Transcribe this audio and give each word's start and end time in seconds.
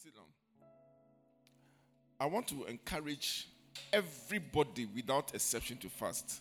Sit 0.00 0.14
down. 0.14 0.24
I 2.20 2.26
want 2.26 2.46
to 2.48 2.64
encourage 2.66 3.48
everybody 3.92 4.86
without 4.94 5.34
exception 5.34 5.76
to 5.78 5.88
fast. 5.88 6.40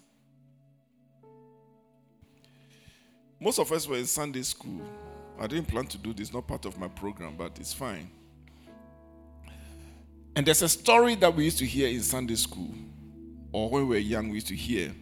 Most 3.39 3.57
of 3.57 3.71
us 3.71 3.87
were 3.87 3.97
in 3.97 4.05
Sunday 4.05 4.43
school. 4.43 4.81
I 5.39 5.47
didn't 5.47 5.67
plan 5.67 5.87
to 5.87 5.97
do 5.97 6.13
this, 6.13 6.31
not 6.31 6.47
part 6.47 6.65
of 6.65 6.77
my 6.77 6.87
program, 6.87 7.33
but 7.35 7.57
it's 7.59 7.73
fine. 7.73 8.11
And 10.35 10.45
there's 10.45 10.61
a 10.61 10.69
story 10.69 11.15
that 11.15 11.35
we 11.35 11.45
used 11.45 11.57
to 11.57 11.65
hear 11.65 11.87
in 11.87 12.03
Sunday 12.03 12.35
school, 12.35 12.69
or 13.51 13.71
when 13.71 13.87
we 13.87 13.95
were 13.95 13.97
young, 13.97 14.29
we 14.29 14.35
used 14.35 14.47
to 14.47 14.55
hear. 14.55 14.93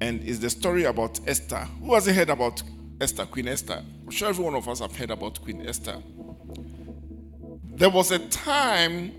And 0.00 0.20
it's 0.24 0.40
the 0.40 0.50
story 0.50 0.82
about 0.82 1.20
Esther. 1.28 1.64
Who 1.80 1.94
hasn't 1.94 2.16
heard 2.16 2.30
about 2.30 2.60
Esther, 3.00 3.24
Queen 3.24 3.46
Esther? 3.46 3.84
I'm 4.04 4.10
sure 4.10 4.30
every 4.30 4.44
one 4.44 4.56
of 4.56 4.68
us 4.68 4.80
have 4.80 4.96
heard 4.96 5.12
about 5.12 5.40
Queen 5.40 5.64
Esther. 5.64 6.02
There 7.74 7.90
was 7.90 8.10
a 8.10 8.18
time 8.28 9.10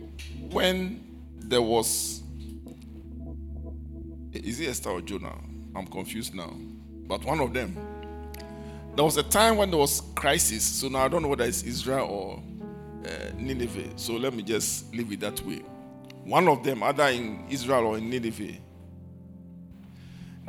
when 0.52 1.04
there 1.38 1.62
was. 1.62 2.22
Is 4.32 4.60
it 4.60 4.70
Esther 4.70 4.90
or 4.90 5.02
Jonah? 5.02 5.36
I'm 5.76 5.88
confused 5.88 6.34
now. 6.34 6.54
But 7.08 7.24
one 7.26 7.40
of 7.40 7.54
them. 7.54 7.78
There 8.96 9.04
was 9.04 9.18
a 9.18 9.24
time 9.24 9.58
when 9.58 9.72
there 9.72 9.80
was 9.80 10.02
crisis. 10.16 10.64
So 10.64 10.88
now 10.88 11.00
I 11.00 11.08
don't 11.08 11.24
know 11.24 11.28
whether 11.28 11.46
it's 11.46 11.64
Israel 11.64 12.08
or 12.08 12.44
uh, 13.10 13.32
Nineveh. 13.38 13.98
So 13.98 14.14
let 14.14 14.34
me 14.34 14.44
just 14.44 14.94
leave 14.94 15.12
it 15.12 15.20
that 15.22 15.44
way. 15.46 15.64
One 16.24 16.48
of 16.48 16.64
them, 16.64 16.84
either 16.84 17.08
in 17.08 17.46
Israel 17.50 17.88
or 17.88 17.98
in 17.98 18.10
Nineveh, 18.10 18.58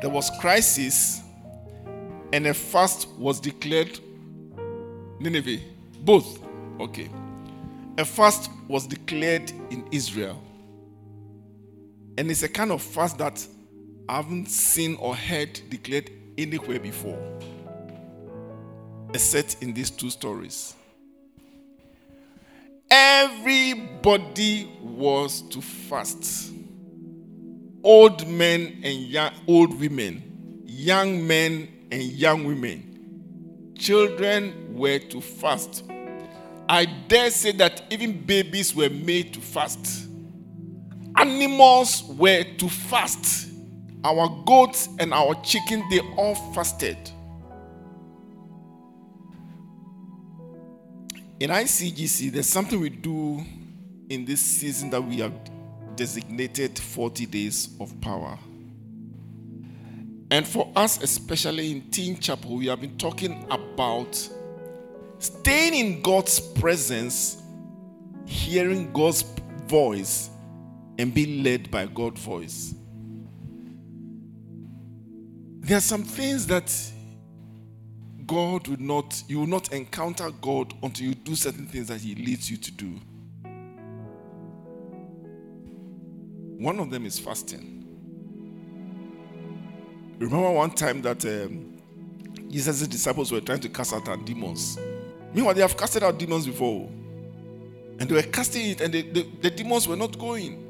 there 0.01 0.11
was 0.11 0.31
crisis, 0.41 1.23
and 2.33 2.47
a 2.47 2.55
fast 2.55 3.09
was 3.19 3.41
declared. 3.41 3.99
Nineveh, 5.19 5.63
both. 6.01 6.39
Okay. 6.81 7.09
A 7.97 8.05
fast 8.05 8.51
was 8.67 8.87
declared 8.89 9.53
in 9.71 9.87
Israel. 9.93 10.43
And 12.19 12.31
it's 12.31 12.43
a 12.43 12.49
kind 12.49 12.73
of 12.73 12.83
fast 12.83 13.19
that 13.19 13.47
I 14.09 14.17
haven't 14.17 14.49
seen 14.49 14.97
or 14.97 15.15
heard 15.15 15.61
declared 15.69 16.11
anywhere 16.37 16.81
before, 16.81 17.19
except 19.13 19.59
in 19.63 19.73
these 19.73 19.91
two 19.91 20.11
stories. 20.11 20.75
Everybody 22.91 24.71
was 24.83 25.43
to 25.43 25.61
fast. 25.63 26.53
Old 27.83 28.27
men 28.27 28.81
and 28.83 28.95
young, 29.07 29.33
old 29.47 29.79
women, 29.79 30.63
young 30.67 31.27
men 31.27 31.69
and 31.93 32.03
young 32.03 32.45
women, 32.45 33.75
children 33.79 34.75
were 34.75 34.99
to 34.99 35.21
fast. 35.21 35.85
I 36.69 36.87
dare 36.87 37.31
say 37.31 37.53
that 37.53 37.83
even 37.91 38.25
babies 38.25 38.75
were 38.75 38.91
made 38.91 39.35
to 39.35 39.41
fast. 39.41 40.09
Animals 41.17 42.03
were 42.09 42.43
to 42.43 42.69
fast. 42.69 43.51
Our 44.03 44.29
goats 44.45 44.89
and 44.99 45.13
our 45.15 45.35
chicken, 45.43 45.85
they 45.91 46.01
all 46.17 46.35
fasted. 46.55 46.99
In 51.41 51.51
ICGC, 51.51 52.33
there's 52.33 52.49
something 52.49 52.81
we 52.81 52.91
do 52.91 53.45
in 54.09 54.25
this 54.25 54.41
season 54.41 54.91
that 54.91 55.03
we 55.03 55.19
have 55.19 55.33
designated 55.97 56.79
40 56.79 57.27
days 57.27 57.71
of 57.81 57.99
power. 58.01 58.39
And 60.31 60.47
for 60.47 60.71
us, 60.75 61.03
especially 61.03 61.71
in 61.71 61.91
Teen 61.91 62.19
Chapel, 62.19 62.57
we 62.57 62.67
have 62.67 62.81
been 62.81 62.97
talking 62.99 63.47
about 63.51 64.29
staying 65.19 65.75
in 65.75 66.03
God's 66.03 66.41
presence, 66.41 67.43
hearing 68.27 68.93
God's 68.93 69.23
voice, 69.67 70.31
and 70.99 71.13
being 71.13 71.43
led 71.43 71.71
by 71.71 71.87
God's 71.87 72.21
voice. 72.21 72.75
There 75.61 75.79
are 75.79 75.81
some 75.81 76.03
things 76.03 76.47
that 76.47 76.73
God 78.27 78.69
will 78.69 78.81
not, 78.81 79.23
you 79.29 79.41
will 79.41 79.47
not 79.47 79.73
encounter 79.73 80.31
God 80.41 80.75
until 80.83 81.07
you 81.07 81.15
do 81.15 81.35
certain 81.35 81.67
things 81.67 81.89
that 81.89 82.01
He 82.01 82.15
leads 82.15 82.51
you 82.51 82.57
to 82.57 82.71
do. 82.71 83.01
One 86.59 86.79
of 86.79 86.91
them 86.91 87.05
is 87.05 87.19
fasting. 87.19 87.85
Remember 90.19 90.51
one 90.51 90.71
time 90.71 91.03
that 91.03 91.25
um, 91.25 91.79
Jesus' 92.49 92.87
disciples 92.87 93.33
were 93.33 93.41
trying 93.41 93.61
to 93.61 93.69
cast 93.69 93.93
out 93.93 94.25
demons. 94.25 94.79
Meanwhile, 95.35 95.55
they 95.55 95.63
have 95.63 95.77
casted 95.77 96.05
out 96.05 96.17
demons 96.17 96.47
before. 96.47 96.89
And 97.99 98.09
they 98.09 98.15
were 98.15 98.23
casting 98.23 98.71
it, 98.71 98.81
and 98.81 98.95
the, 98.95 99.03
the, 99.43 99.51
demons 99.51 99.87
were 99.89 99.97
not 99.97 100.17
going. 100.17 100.61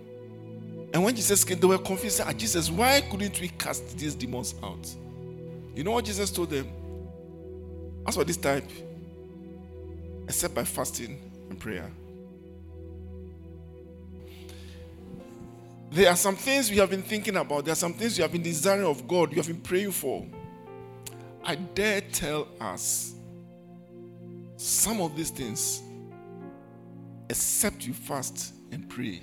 And 0.92 1.04
when 1.04 1.14
Jesus 1.14 1.44
came, 1.44 1.60
they 1.60 1.66
were 1.66 1.78
confused. 1.78 2.22
Ah, 2.24 2.32
Jesus, 2.32 2.70
why 2.70 3.02
couldn't 3.02 3.38
we 3.40 3.48
cast 3.48 3.98
these 3.98 4.14
demons 4.14 4.54
out? 4.62 4.94
You 5.74 5.84
know 5.84 5.92
what 5.92 6.04
Jesus 6.04 6.30
told 6.30 6.50
them? 6.50 6.68
As 8.06 8.14
for 8.14 8.24
this 8.24 8.36
type, 8.36 8.68
except 10.26 10.54
by 10.54 10.64
fasting 10.64 11.20
and 11.50 11.58
prayer. 11.58 11.90
There 15.90 16.10
are 16.10 16.16
some 16.16 16.36
things 16.36 16.70
we 16.70 16.78
have 16.78 16.90
been 16.90 17.02
thinking 17.02 17.36
about. 17.36 17.64
There 17.64 17.72
are 17.72 17.76
some 17.76 17.94
things 17.94 18.18
you 18.18 18.22
have 18.22 18.32
been 18.32 18.42
desiring 18.42 18.86
of 18.86 19.06
God, 19.06 19.30
you 19.30 19.36
have 19.36 19.46
been 19.46 19.60
praying 19.60 19.92
for. 19.92 20.26
I 21.42 21.54
dare 21.54 22.00
tell 22.00 22.48
us 22.60 23.14
some 24.64 25.02
of 25.02 25.14
these 25.14 25.28
things, 25.28 25.82
except 27.28 27.86
you 27.86 27.92
fast 27.92 28.54
and 28.72 28.88
pray, 28.88 29.20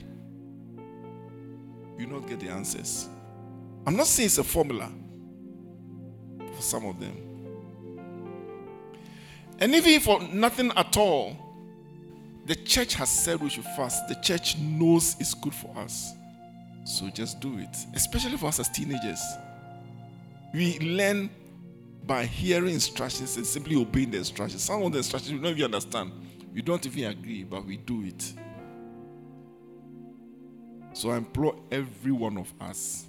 you 1.97 2.05
not 2.05 2.27
get 2.27 2.39
the 2.39 2.49
answers. 2.49 3.09
I'm 3.87 3.95
not 3.95 4.05
saying 4.05 4.27
it's 4.27 4.37
a 4.37 4.43
formula 4.43 4.91
for 6.37 6.61
some 6.61 6.85
of 6.85 6.99
them. 6.99 7.17
And 9.57 9.73
even 9.73 9.99
for 9.99 10.21
nothing 10.31 10.71
at 10.75 10.95
all, 10.95 11.35
the 12.45 12.53
church 12.53 12.93
has 12.93 13.09
said 13.09 13.41
we 13.41 13.49
should 13.49 13.65
fast. 13.65 14.07
The 14.09 14.15
church 14.15 14.59
knows 14.59 15.15
it's 15.19 15.33
good 15.33 15.55
for 15.55 15.75
us. 15.75 16.13
So 16.83 17.09
just 17.09 17.39
do 17.39 17.57
it, 17.57 17.75
especially 17.95 18.37
for 18.37 18.45
us 18.45 18.59
as 18.59 18.69
teenagers. 18.69 19.21
We 20.53 20.77
learn 20.79 21.31
by 22.05 22.25
hearing 22.25 22.73
instructions 22.73 23.37
and 23.37 23.45
simply 23.45 23.75
obeying 23.75 24.11
the 24.11 24.17
instructions. 24.17 24.63
Some 24.63 24.81
of 24.83 24.91
the 24.91 24.97
instructions 24.97 25.33
we 25.33 25.39
don't 25.39 25.51
even 25.51 25.65
understand. 25.65 26.11
We 26.53 26.61
don't 26.61 26.85
even 26.85 27.05
agree, 27.05 27.43
but 27.43 27.65
we 27.65 27.77
do 27.77 28.03
it. 28.03 28.33
So 30.93 31.11
I 31.11 31.17
implore 31.17 31.55
every 31.71 32.11
one 32.11 32.37
of 32.37 32.51
us 32.59 33.05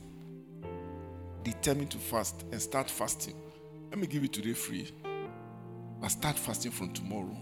determined 1.43 1.91
to 1.91 1.99
fast 1.99 2.45
and 2.53 2.61
start 2.63 2.89
fasting. 2.89 3.35
Let 3.91 3.99
me 3.99 4.07
give 4.07 4.23
it 4.23 4.33
today 4.33 4.53
free. 4.53 4.91
But 6.01 6.09
start 6.09 6.39
fasting 6.39 6.73
from 6.73 6.93
tomorrow. 6.93 7.37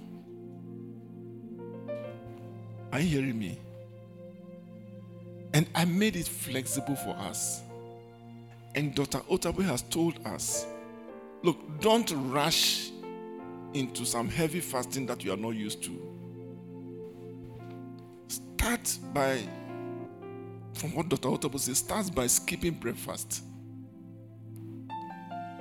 Are 2.93 3.01
you 3.01 3.21
hearing 3.21 3.39
me? 3.39 3.59
And 5.53 5.67
I 5.75 5.85
made 5.85 6.17
it 6.17 6.27
flexible 6.27 6.97
for 6.97 7.11
us. 7.11 7.63
And 8.75 8.95
Dr. 8.95 9.19
Otabil 9.31 9.65
has 9.65 9.83
told 9.83 10.25
us 10.27 10.67
look, 11.43 11.81
don't 11.81 12.11
rush 12.31 12.91
into 13.75 14.05
some 14.05 14.29
heavy 14.29 14.61
fasting 14.61 15.07
that 15.07 15.25
you 15.25 15.33
are 15.33 15.37
not 15.37 15.51
used 15.51 15.83
to. 15.85 16.11
Start 18.29 18.99
by, 19.15 19.39
from 20.75 20.95
what 20.95 21.09
Dr. 21.09 21.29
Otabil 21.29 21.61
says, 21.61 21.79
start 21.79 22.15
by 22.15 22.27
skipping 22.27 22.75
breakfast. 22.75 23.43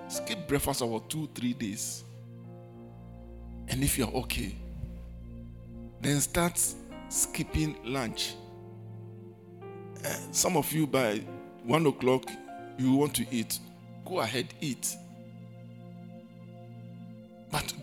Skip 0.07 0.47
breakfast 0.47 0.81
over 0.81 1.00
two, 1.07 1.29
three 1.35 1.53
days. 1.53 2.03
And 3.67 3.84
if 3.84 3.97
you're 3.97 4.07
okay, 4.07 4.56
then 6.01 6.19
start 6.19 6.59
skipping 7.09 7.78
lunch. 7.85 8.34
Uh, 10.03 10.09
some 10.32 10.58
of 10.58 10.72
you 10.72 10.87
by 10.87 11.22
one 11.64 11.85
o'clock 11.85 12.25
you 12.78 12.93
want 12.93 13.14
to 13.16 13.25
eat. 13.32 13.59
Go 14.05 14.20
ahead, 14.20 14.47
eat. 14.61 14.96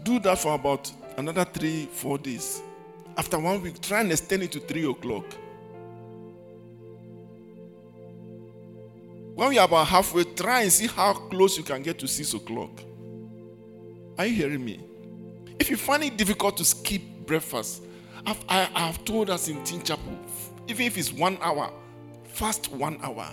Do 0.06 0.20
that 0.20 0.38
for 0.38 0.54
about 0.54 0.88
another 1.16 1.44
three, 1.44 1.86
four 1.86 2.16
days. 2.16 2.62
After 3.16 3.40
one 3.40 3.60
week, 3.60 3.80
try 3.80 4.02
and 4.02 4.12
extend 4.12 4.44
it 4.44 4.52
to 4.52 4.60
three 4.60 4.88
o'clock. 4.88 5.24
When 9.34 9.48
we 9.48 9.58
are 9.58 9.64
about 9.64 9.88
halfway, 9.88 10.22
try 10.22 10.62
and 10.62 10.72
see 10.72 10.86
how 10.86 11.12
close 11.12 11.58
you 11.58 11.64
can 11.64 11.82
get 11.82 11.98
to 11.98 12.06
six 12.06 12.34
o'clock. 12.34 12.70
Are 14.16 14.26
you 14.26 14.34
hearing 14.36 14.64
me? 14.64 14.78
If 15.58 15.70
you 15.70 15.76
find 15.76 16.04
it 16.04 16.16
difficult 16.16 16.56
to 16.58 16.64
skip 16.64 17.02
breakfast, 17.26 17.82
I've, 18.24 18.38
I, 18.48 18.62
have 18.74 19.04
told 19.04 19.28
us 19.28 19.48
in 19.48 19.62
Teen 19.64 19.82
Chapel, 19.82 20.16
even 20.68 20.86
if 20.86 20.96
it's 20.96 21.12
one 21.12 21.36
hour, 21.40 21.72
fast 22.28 22.70
one 22.70 23.00
hour. 23.02 23.28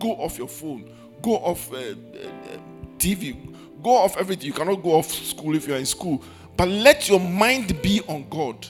Go 0.00 0.14
off 0.14 0.36
your 0.36 0.48
phone. 0.48 0.90
Go 1.22 1.36
off 1.36 1.72
uh, 1.72 1.76
uh, 1.76 2.58
TV. 2.98 3.51
Go 3.82 3.96
off 3.96 4.16
everything. 4.16 4.46
You 4.46 4.52
cannot 4.52 4.82
go 4.82 4.92
off 4.92 5.10
school 5.10 5.56
if 5.56 5.66
you 5.66 5.74
are 5.74 5.78
in 5.78 5.86
school. 5.86 6.22
But 6.56 6.68
let 6.68 7.08
your 7.08 7.20
mind 7.20 7.80
be 7.82 8.00
on 8.08 8.28
God. 8.28 8.66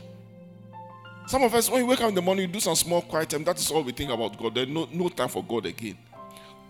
Some 1.26 1.42
of 1.42 1.54
us, 1.54 1.70
when 1.70 1.80
you 1.82 1.86
wake 1.86 2.00
up 2.00 2.08
in 2.08 2.14
the 2.14 2.22
morning, 2.22 2.46
you 2.46 2.52
do 2.52 2.60
some 2.60 2.74
small 2.74 3.02
quiet 3.02 3.30
time. 3.30 3.44
That 3.44 3.58
is 3.58 3.70
all 3.70 3.82
we 3.82 3.92
think 3.92 4.10
about 4.10 4.38
God. 4.38 4.54
There's 4.54 4.68
no, 4.68 4.88
no 4.92 5.08
time 5.08 5.28
for 5.28 5.42
God 5.42 5.66
again. 5.66 5.96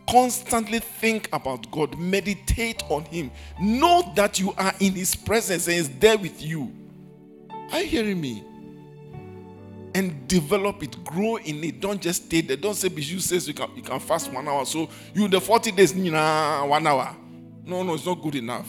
Constantly 0.08 0.80
think 0.80 1.28
about 1.32 1.70
God, 1.70 1.96
meditate 1.98 2.82
on 2.88 3.04
Him. 3.04 3.30
Know 3.60 4.12
that 4.16 4.38
you 4.38 4.52
are 4.58 4.74
in 4.80 4.92
His 4.92 5.14
presence 5.14 5.68
and 5.68 5.76
He's 5.76 5.88
there 5.88 6.18
with 6.18 6.42
you. 6.42 6.72
Are 7.70 7.80
you 7.80 7.86
hearing 7.86 8.20
me? 8.20 8.44
And 9.94 10.26
develop 10.26 10.82
it, 10.82 11.02
grow 11.04 11.36
in 11.36 11.62
it. 11.64 11.80
Don't 11.80 12.00
just 12.00 12.26
stay 12.26 12.40
there. 12.40 12.56
Don't 12.56 12.74
say 12.74 12.88
Bishop 12.88 13.20
says 13.20 13.46
you 13.46 13.54
can 13.54 13.68
you 13.76 13.82
can 13.82 14.00
fast 14.00 14.32
one 14.32 14.48
hour. 14.48 14.64
So 14.64 14.88
you 15.14 15.28
the 15.28 15.40
40 15.40 15.70
days, 15.72 15.94
nah, 15.94 16.66
one 16.66 16.86
hour. 16.86 17.14
No, 17.64 17.82
no, 17.82 17.94
it's 17.94 18.06
not 18.06 18.20
good 18.22 18.34
enough. 18.34 18.68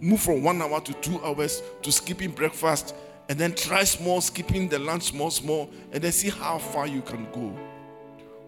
Move 0.00 0.20
from 0.20 0.42
one 0.42 0.60
hour 0.60 0.80
to 0.80 0.92
two 0.94 1.22
hours 1.24 1.62
to 1.82 1.92
skipping 1.92 2.30
breakfast, 2.30 2.94
and 3.28 3.38
then 3.38 3.54
try 3.54 3.84
small, 3.84 4.20
skipping 4.20 4.68
the 4.68 4.78
lunch 4.78 5.04
small, 5.04 5.30
small, 5.30 5.70
and 5.92 6.02
then 6.02 6.12
see 6.12 6.30
how 6.30 6.58
far 6.58 6.86
you 6.86 7.02
can 7.02 7.26
go. 7.32 7.56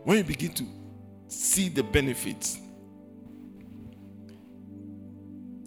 When 0.04 0.18
you 0.18 0.24
begin 0.24 0.52
to 0.54 0.64
see 1.26 1.68
the 1.68 1.82
benefits, 1.82 2.58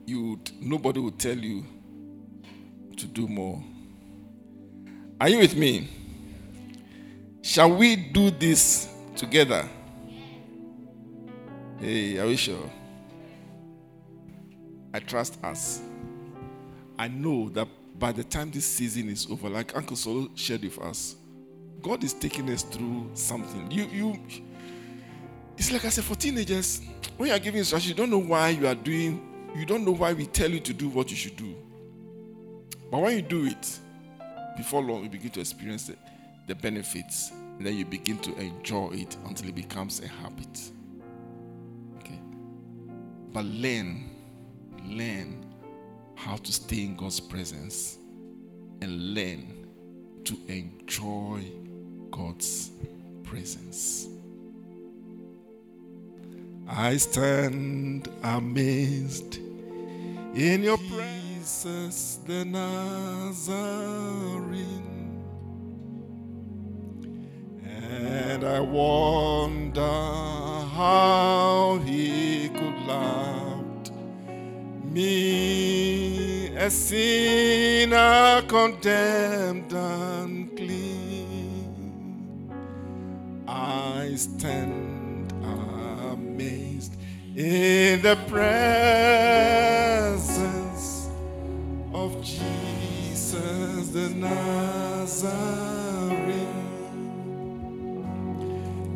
you 0.05 0.39
nobody 0.59 0.99
will 0.99 1.11
tell 1.11 1.37
you 1.37 1.65
to 2.97 3.07
do 3.07 3.27
more. 3.27 3.63
Are 5.19 5.29
you 5.29 5.39
with 5.39 5.55
me? 5.55 5.87
Shall 7.43 7.71
we 7.75 7.95
do 7.95 8.31
this 8.31 8.87
together? 9.15 9.67
Hey, 11.79 12.17
are 12.17 12.27
we 12.27 12.35
sure? 12.35 12.69
I 14.93 14.99
trust 14.99 15.43
us. 15.43 15.81
I 16.97 17.07
know 17.07 17.49
that 17.49 17.67
by 17.97 18.11
the 18.11 18.23
time 18.23 18.51
this 18.51 18.65
season 18.65 19.09
is 19.09 19.27
over, 19.29 19.49
like 19.49 19.75
Uncle 19.75 19.95
Solo 19.95 20.29
shared 20.35 20.63
with 20.63 20.79
us, 20.79 21.15
God 21.81 22.03
is 22.03 22.13
taking 22.13 22.49
us 22.49 22.63
through 22.63 23.09
something. 23.13 23.71
You, 23.71 23.85
you, 23.85 24.19
it's 25.57 25.71
like 25.71 25.85
I 25.85 25.89
said 25.89 26.03
for 26.03 26.15
teenagers, 26.15 26.81
when 27.17 27.29
you 27.29 27.35
are 27.35 27.39
giving 27.39 27.59
instruction, 27.59 27.89
you 27.89 27.95
don't 27.95 28.09
know 28.09 28.19
why 28.19 28.49
you 28.49 28.67
are 28.67 28.75
doing, 28.75 29.21
you 29.55 29.65
don't 29.65 29.83
know 29.85 29.93
why 29.93 30.13
we 30.13 30.25
tell 30.25 30.49
you 30.49 30.59
to 30.59 30.73
do 30.73 30.89
what 30.89 31.09
you 31.09 31.17
should 31.17 31.35
do. 31.35 31.55
But 32.91 32.99
when 32.99 33.15
you 33.15 33.21
do 33.21 33.45
it, 33.45 33.79
before 34.57 34.81
long, 34.83 35.03
you 35.03 35.09
begin 35.09 35.31
to 35.31 35.39
experience 35.39 35.87
the, 35.87 35.95
the 36.47 36.55
benefits, 36.55 37.31
and 37.57 37.65
then 37.65 37.77
you 37.77 37.85
begin 37.85 38.19
to 38.19 38.35
enjoy 38.37 38.89
it 38.93 39.17
until 39.25 39.47
it 39.47 39.55
becomes 39.55 40.01
a 40.01 40.07
habit. 40.07 40.71
Okay, 41.99 42.19
but 43.31 43.45
learn 43.45 44.10
learn 44.87 45.45
how 46.15 46.37
to 46.37 46.51
stay 46.51 46.85
in 46.85 46.95
God's 46.95 47.19
presence 47.19 47.99
and 48.81 49.13
learn 49.13 49.67
to 50.23 50.35
enjoy 50.47 51.43
God's 52.11 52.71
presence. 53.23 54.07
I 56.67 56.97
stand 56.97 58.09
amazed 58.23 59.37
in 60.35 60.63
your 60.63 60.77
presence, 60.77 62.19
the 62.25 62.45
Nazarene, 62.45 63.57
and 67.65 68.43
I 68.43 68.59
wonder 68.59 69.81
how 69.81 71.81
he 71.83 72.49
could 72.49 72.77
love 72.87 73.30
me, 74.93 76.55
a 76.55 76.69
sinner 76.69 78.41
condemned 78.47 79.71
and 79.73 80.55
clean. 80.57 82.51
I 83.47 84.13
stand 84.15 85.31
amazed 86.11 86.95
in 87.35 88.01
the 88.01 88.17
presence 88.27 88.59
of 91.93 92.21
Jesus 92.21 93.89
the 93.89 94.09
Nazarene. 94.09 95.21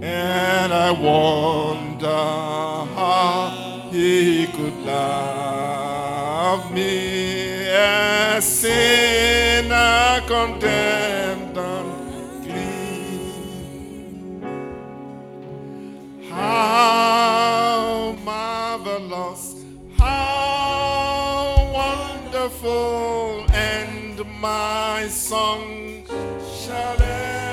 And 0.01 0.73
I 0.73 0.91
wonder 0.91 2.07
how 2.95 3.89
he 3.91 4.47
could 4.47 4.73
love 4.85 5.44
me 6.71 7.67
a 7.69 8.39
sinner 8.39 10.21
condemned 10.27 11.57
and 11.57 12.43
clean. 12.45 14.41
How 16.29 18.15
marvelous, 18.23 19.63
how 19.97 21.71
wonderful, 21.73 23.45
and 23.51 24.23
my 24.39 25.07
song 25.07 26.03
shall 26.61 27.01
ever 27.01 27.44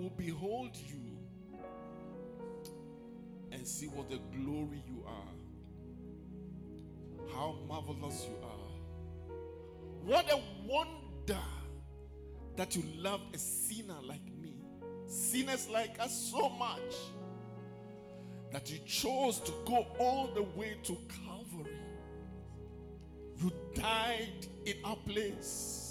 will 0.00 0.10
behold 0.16 0.74
you 0.74 1.18
and 3.52 3.66
see 3.66 3.86
what 3.86 4.06
a 4.10 4.18
glory 4.34 4.82
you 4.86 5.04
are, 5.06 5.34
how 7.34 7.58
marvelous 7.68 8.26
you 8.26 8.36
are. 8.42 8.70
What 10.02 10.32
a 10.32 10.40
wonder 10.66 11.42
that 12.56 12.74
you 12.74 12.82
loved 12.96 13.34
a 13.34 13.38
sinner 13.38 13.98
like 14.02 14.24
me, 14.40 14.54
sinners 15.06 15.68
like 15.68 16.00
us 16.00 16.30
so 16.32 16.48
much 16.48 16.94
that 18.52 18.70
you 18.70 18.78
chose 18.86 19.38
to 19.40 19.52
go 19.66 19.86
all 19.98 20.30
the 20.34 20.42
way 20.58 20.78
to 20.84 20.96
Calvary. 21.26 21.76
You 23.36 23.52
died 23.74 24.46
in 24.64 24.76
our 24.82 24.96
place. 24.96 25.90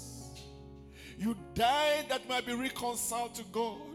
You 1.16 1.36
died 1.54 2.06
that 2.08 2.28
might 2.28 2.46
be 2.46 2.54
reconciled 2.54 3.34
to 3.36 3.44
God. 3.52 3.89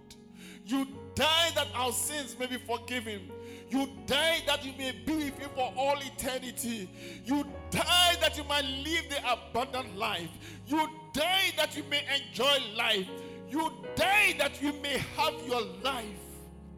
You 0.66 0.88
die 1.14 1.52
that 1.56 1.68
our 1.76 1.92
sins 1.92 2.36
may 2.40 2.48
be 2.48 2.58
forgiven. 2.58 3.32
You 3.70 3.90
die 4.06 4.42
that 4.48 4.66
you 4.66 4.74
may 4.78 4.92
be 5.06 5.16
with 5.16 5.38
Him 5.40 5.50
for 5.56 5.72
all 5.78 5.98
eternity. 6.00 6.90
You 7.24 7.46
die 7.70 8.16
that 8.22 8.38
you 8.38 8.44
might 8.46 8.66
live 8.66 9.10
the 9.10 9.20
abundant 9.32 9.96
life. 9.98 10.30
You 10.68 10.88
die 11.14 11.52
that 11.58 11.76
you 11.76 11.84
may 11.90 12.04
enjoy 12.16 12.58
life. 12.76 13.08
You 13.50 13.72
die 13.96 14.36
that 14.40 14.62
you 14.62 14.74
may 14.82 14.98
have 15.16 15.34
your 15.48 15.62
life. 15.84 16.06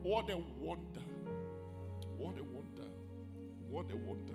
What 0.04 0.30
a 0.30 0.38
wonder! 0.60 1.02
What 2.18 2.38
a 2.38 2.44
wonder! 2.44 2.88
What 3.70 3.92
a 3.92 3.96
wonder! 3.98 4.34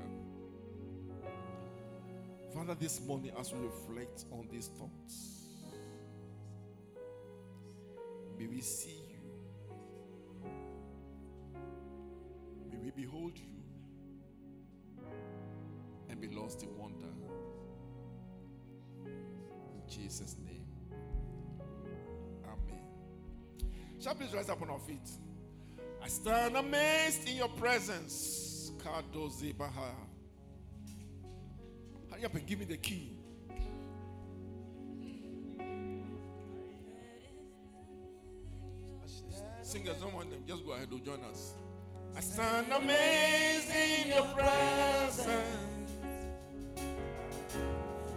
Father, 2.55 2.75
this 2.75 3.01
morning 3.01 3.33
as 3.39 3.53
we 3.53 3.61
reflect 3.61 4.27
on 4.31 4.47
these 4.51 4.69
thoughts, 4.69 5.47
may 8.39 8.47
we 8.47 8.61
see 8.61 9.02
we 12.83 12.91
behold 12.91 13.39
you 13.39 13.47
and 16.09 16.21
be 16.21 16.29
lost 16.29 16.63
in 16.63 16.77
wonder. 16.77 17.07
In 19.07 19.83
Jesus' 19.89 20.37
name. 20.45 20.67
Amen. 22.45 22.81
Shall 24.01 24.15
please 24.15 24.35
rise 24.35 24.51
up 24.51 24.61
on 24.63 24.71
our 24.71 24.81
feet? 24.81 25.09
I 26.03 26.09
stand 26.09 26.57
amazed 26.57 27.29
in 27.29 27.37
your 27.37 27.49
presence. 27.51 28.73
Kadozi 28.79 29.57
Baha. 29.57 29.95
Hurry 32.11 32.25
up 32.25 32.35
and 32.35 32.47
give 32.47 32.59
me 32.59 32.65
the 32.65 32.77
key. 32.77 33.17
Singers, 39.63 39.97
don't 40.01 40.13
want 40.13 40.31
them. 40.31 40.41
Just 40.47 40.67
go 40.67 40.73
ahead 40.73 40.91
and 40.91 41.05
join 41.05 41.21
us. 41.31 41.55
I 42.17 42.21
stand 42.21 42.73
amazed 42.73 43.71
in 43.71 44.09
your 44.09 44.27
presence. 44.35 45.27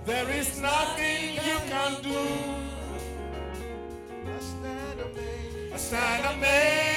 There 0.06 0.30
is 0.30 0.60
nothing 0.62 1.34
you 1.34 1.58
can 1.68 2.02
do. 2.04 2.26
I 4.26 4.40
stand 4.40 5.00
amazed. 5.00 5.74
I 5.74 5.78
stand 5.78 6.38
amazed 6.38 6.95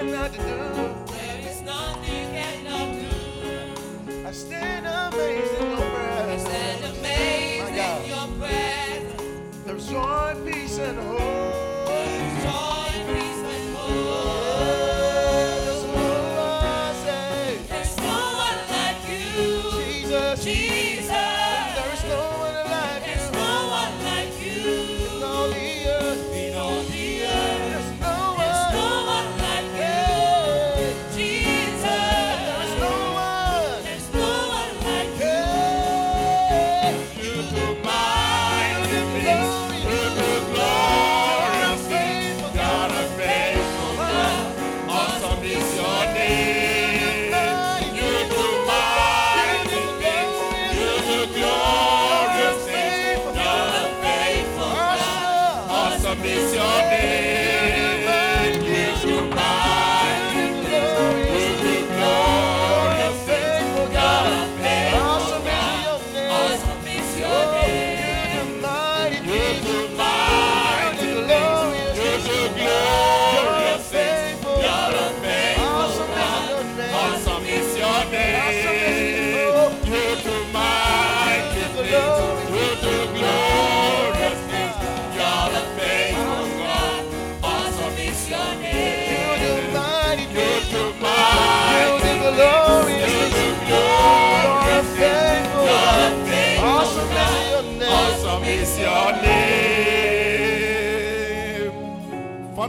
cannot 0.00 0.32
do. 0.32 0.38
There 1.12 1.50
is 1.50 1.60
nothing 1.60 2.14
you 2.14 2.26
cannot 2.32 2.88
do. 2.94 4.26
I 4.26 4.32
stand 4.32 4.86
amazed 4.86 5.54
in 5.60 5.70
your 5.72 5.90
presence. 5.90 6.42
Stand 6.42 6.84
amazed 6.96 7.68
in 7.68 8.08
your 8.08 8.28
presence. 8.38 9.64
There's 9.66 9.88
joy, 9.90 10.36
peace, 10.46 10.78
and 10.78 10.98
hope. 10.98 11.39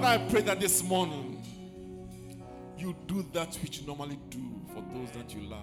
Father, 0.02 0.24
I 0.24 0.30
pray 0.32 0.42
that 0.42 0.60
this 0.60 0.84
morning 0.84 1.44
you 2.76 2.96
do 3.06 3.24
that 3.34 3.56
which 3.62 3.82
you 3.82 3.86
normally 3.86 4.18
do 4.32 4.60
for 4.74 4.84
those 4.96 5.12
that 5.12 5.32
you 5.32 5.42
love. 5.42 5.62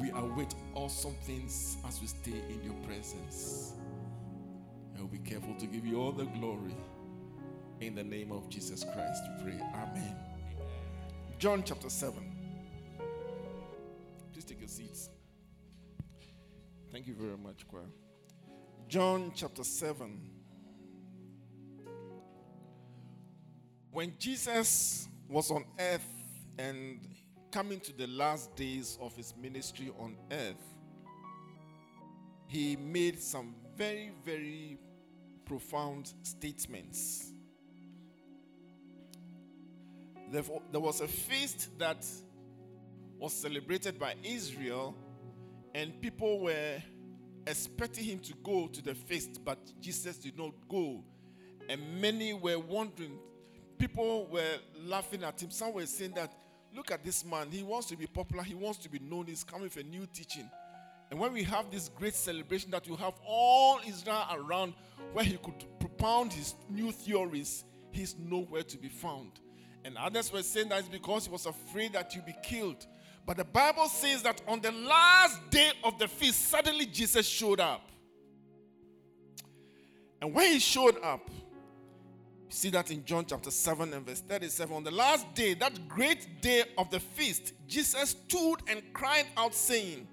We 0.00 0.10
await 0.10 0.54
awesome 0.72 1.14
things 1.24 1.76
as 1.88 2.00
we 2.00 2.06
stay 2.06 2.40
in 2.48 2.62
your 2.62 2.74
presence. 2.86 3.72
And 4.94 5.00
we'll 5.00 5.08
be 5.08 5.28
careful 5.28 5.56
to 5.56 5.66
give 5.66 5.84
you 5.84 6.00
all 6.00 6.12
the 6.12 6.26
glory. 6.26 6.76
In 7.80 7.96
the 7.96 8.04
name 8.04 8.30
of 8.30 8.48
Jesus 8.48 8.84
Christ, 8.84 9.22
we 9.38 9.42
pray. 9.50 9.60
Amen. 9.74 10.14
John 11.40 11.64
chapter 11.64 11.90
7. 11.90 12.14
Please 14.32 14.44
take 14.44 14.60
your 14.60 14.68
seats. 14.68 15.10
Thank 16.92 17.08
you 17.08 17.14
very 17.14 17.36
much, 17.36 17.66
choir. 17.66 17.90
John 18.86 19.32
chapter 19.34 19.64
7. 19.64 20.35
When 23.96 24.12
Jesus 24.18 25.08
was 25.26 25.50
on 25.50 25.64
earth 25.78 26.06
and 26.58 27.00
coming 27.50 27.80
to 27.80 27.94
the 27.94 28.06
last 28.08 28.54
days 28.54 28.98
of 29.00 29.16
his 29.16 29.32
ministry 29.40 29.90
on 29.98 30.18
earth, 30.30 30.62
he 32.46 32.76
made 32.76 33.18
some 33.18 33.54
very, 33.74 34.12
very 34.22 34.76
profound 35.46 36.12
statements. 36.24 37.32
Therefore, 40.30 40.60
there 40.70 40.82
was 40.82 41.00
a 41.00 41.08
feast 41.08 41.70
that 41.78 42.04
was 43.18 43.32
celebrated 43.32 43.98
by 43.98 44.14
Israel, 44.22 44.94
and 45.74 45.98
people 46.02 46.40
were 46.40 46.82
expecting 47.46 48.04
him 48.04 48.18
to 48.18 48.34
go 48.44 48.66
to 48.66 48.82
the 48.82 48.94
feast, 48.94 49.42
but 49.42 49.58
Jesus 49.80 50.18
did 50.18 50.36
not 50.36 50.52
go. 50.68 51.02
And 51.70 51.80
many 51.98 52.34
were 52.34 52.58
wondering, 52.58 53.18
people 53.78 54.26
were 54.26 54.56
laughing 54.84 55.22
at 55.24 55.40
him. 55.40 55.50
Some 55.50 55.72
were 55.72 55.86
saying 55.86 56.12
that, 56.14 56.32
look 56.74 56.90
at 56.90 57.04
this 57.04 57.24
man, 57.24 57.48
he 57.50 57.62
wants 57.62 57.86
to 57.88 57.96
be 57.96 58.06
popular, 58.06 58.42
he 58.42 58.54
wants 58.54 58.78
to 58.80 58.88
be 58.88 58.98
known, 58.98 59.26
he's 59.26 59.44
coming 59.44 59.64
with 59.64 59.76
a 59.76 59.82
new 59.82 60.06
teaching. 60.12 60.50
And 61.10 61.20
when 61.20 61.32
we 61.32 61.44
have 61.44 61.70
this 61.70 61.88
great 61.88 62.14
celebration 62.14 62.70
that 62.72 62.86
you 62.86 62.96
have 62.96 63.14
all 63.24 63.78
Israel 63.86 64.24
around 64.32 64.74
where 65.12 65.24
he 65.24 65.36
could 65.36 65.64
propound 65.78 66.32
his 66.32 66.54
new 66.68 66.90
theories, 66.90 67.64
he's 67.92 68.16
nowhere 68.18 68.64
to 68.64 68.76
be 68.76 68.88
found. 68.88 69.32
And 69.84 69.96
others 69.96 70.32
were 70.32 70.42
saying 70.42 70.70
that 70.70 70.80
it's 70.80 70.88
because 70.88 71.26
he 71.26 71.30
was 71.30 71.46
afraid 71.46 71.92
that 71.92 72.12
he'd 72.12 72.26
be 72.26 72.34
killed. 72.42 72.84
But 73.24 73.36
the 73.36 73.44
Bible 73.44 73.86
says 73.88 74.22
that 74.22 74.42
on 74.48 74.60
the 74.60 74.72
last 74.72 75.48
day 75.50 75.70
of 75.84 75.98
the 75.98 76.08
feast, 76.08 76.48
suddenly 76.48 76.86
Jesus 76.86 77.26
showed 77.26 77.60
up. 77.60 77.88
And 80.20 80.34
when 80.34 80.52
he 80.52 80.58
showed 80.58 80.96
up, 81.02 81.30
see 82.48 82.70
that 82.70 82.90
in 82.90 83.04
John 83.04 83.24
chapter 83.26 83.50
7 83.50 83.92
and 83.92 84.06
verse 84.06 84.20
37. 84.20 84.76
On 84.76 84.84
the 84.84 84.90
last 84.90 85.32
day, 85.34 85.54
that 85.54 85.88
great 85.88 86.40
day 86.40 86.64
of 86.78 86.90
the 86.90 87.00
feast, 87.00 87.52
Jesus 87.66 88.10
stood 88.10 88.56
and 88.68 88.82
cried 88.92 89.26
out, 89.36 89.54
saying, 89.54 90.06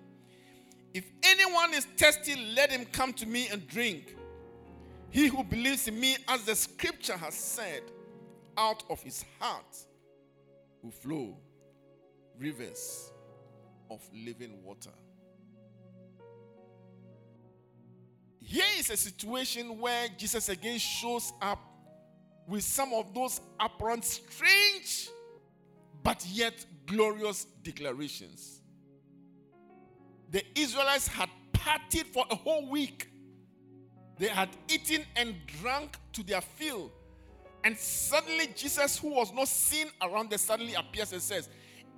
If 0.93 1.06
anyone 1.24 1.74
is 1.74 1.86
thirsty, 1.98 2.36
let 2.56 2.72
him 2.72 2.86
come 2.86 3.13
to 3.13 3.26
me 3.26 3.48
and 3.52 3.67
drink. 3.67 4.15
He 5.10 5.28
who 5.28 5.43
believes 5.43 5.88
in 5.88 6.00
me, 6.00 6.17
as 6.28 6.43
the 6.43 6.56
scripture 6.56 7.17
has 7.17 7.36
said, 7.36 7.84
out 8.58 8.84
of 8.89 9.02
his 9.02 9.24
heart 9.39 9.78
will 10.82 10.91
flow 10.91 11.38
rivers 12.38 13.12
of 13.89 14.02
living 14.13 14.63
water. 14.63 14.91
Here 18.41 18.65
is 18.78 18.89
a 18.89 18.98
situation 18.98 19.80
where 19.80 20.08
Jesus 20.17 20.50
again 20.50 20.78
shows 20.78 21.32
up 21.41 21.60
with 22.48 22.64
some 22.64 22.94
of 22.94 23.14
those 23.14 23.42
apparent 23.60 24.04
strange 24.04 25.10
but 26.04 26.26
yet 26.28 26.66
glorious 26.86 27.46
declarations. 27.64 28.62
The 30.30 30.44
Israelites 30.56 31.08
had 31.08 31.30
partied 31.54 32.08
for 32.08 32.26
a 32.30 32.36
whole 32.36 32.70
week. 32.70 33.10
They 34.18 34.28
had 34.28 34.50
eaten 34.68 35.06
and 35.16 35.36
drunk 35.62 35.98
to 36.14 36.24
their 36.24 36.42
fill 36.42 36.92
and 37.64 37.78
suddenly, 37.78 38.48
Jesus, 38.56 38.98
who 39.00 39.10
was 39.10 39.32
not 39.34 39.48
seen 39.48 39.88
around 40.02 40.30
there, 40.30 40.38
suddenly 40.38 40.74
appears 40.74 41.14
and 41.14 41.22
says, 41.22 41.50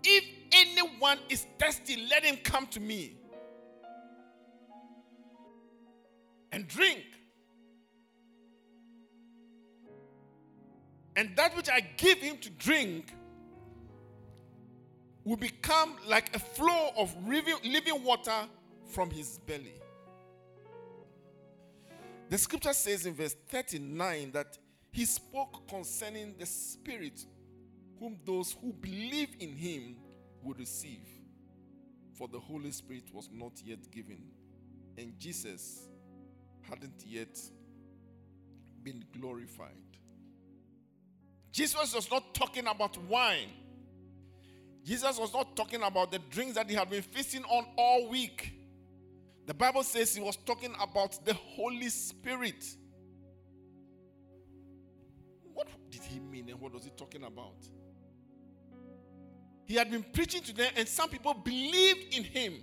If 0.04 0.24
anyone 0.52 1.18
is 1.28 1.46
thirsty, 1.60 2.06
let 2.10 2.24
him 2.24 2.38
come 2.44 2.68
to 2.68 2.80
me 2.80 3.18
and 6.52 6.68
drink. 6.68 7.04
And 11.16 11.36
that 11.36 11.56
which 11.56 11.70
I 11.70 11.80
give 11.98 12.20
him 12.20 12.38
to 12.40 12.50
drink 12.50 13.14
will 15.24 15.38
become 15.38 15.96
like 16.08 16.36
a 16.36 16.40
flow 16.40 16.92
of 16.98 17.16
living 17.28 18.04
water 18.04 18.48
from 18.92 19.10
his 19.10 19.40
belly. 19.40 19.74
The 22.30 22.38
scripture 22.38 22.74
says 22.74 23.06
in 23.06 23.14
verse 23.14 23.36
39 23.50 24.32
that 24.32 24.58
he 24.92 25.06
spoke 25.06 25.68
concerning 25.68 26.36
the 26.38 26.46
Spirit, 26.46 27.26
whom 28.00 28.18
those 28.26 28.56
who 28.62 28.74
believe 28.74 29.36
in 29.40 29.54
him 29.54 29.98
would 30.44 30.60
receive. 30.60 31.06
For 32.14 32.28
the 32.28 32.40
Holy 32.40 32.72
Spirit 32.72 33.04
was 33.14 33.30
not 33.32 33.54
yet 33.64 33.92
given, 33.92 34.24
and 34.98 35.20
Jesus 35.20 35.88
hadn't 36.62 37.04
yet 37.06 37.38
been 38.84 39.04
glorified. 39.20 39.85
Jesus 41.56 41.96
was 41.96 42.12
not 42.12 42.34
talking 42.34 42.68
about 42.68 42.98
wine. 43.04 43.48
Jesus 44.84 45.18
was 45.18 45.34
not 45.34 45.56
talking 45.56 45.82
about 45.84 46.12
the 46.12 46.20
drinks 46.20 46.56
that 46.56 46.70
he 46.70 46.76
had 46.76 46.90
been 46.90 47.02
feasting 47.02 47.46
on 47.46 47.66
all 47.78 48.10
week. 48.10 48.52
The 49.46 49.54
Bible 49.54 49.84
says 49.84 50.14
he 50.14 50.22
was 50.22 50.36
talking 50.36 50.74
about 50.82 51.24
the 51.24 51.34
Holy 51.34 51.88
Spirit. 51.88 52.62
What 55.54 55.70
did 55.90 56.02
he 56.02 56.20
mean 56.20 56.50
and 56.50 56.60
what 56.60 56.74
was 56.74 56.84
he 56.84 56.90
talking 56.90 57.24
about? 57.24 57.56
He 59.64 59.76
had 59.76 59.90
been 59.90 60.04
preaching 60.04 60.42
to 60.42 60.54
them, 60.54 60.74
and 60.76 60.86
some 60.86 61.08
people 61.08 61.34
believed 61.36 62.14
in 62.14 62.26
him. 62.26 62.56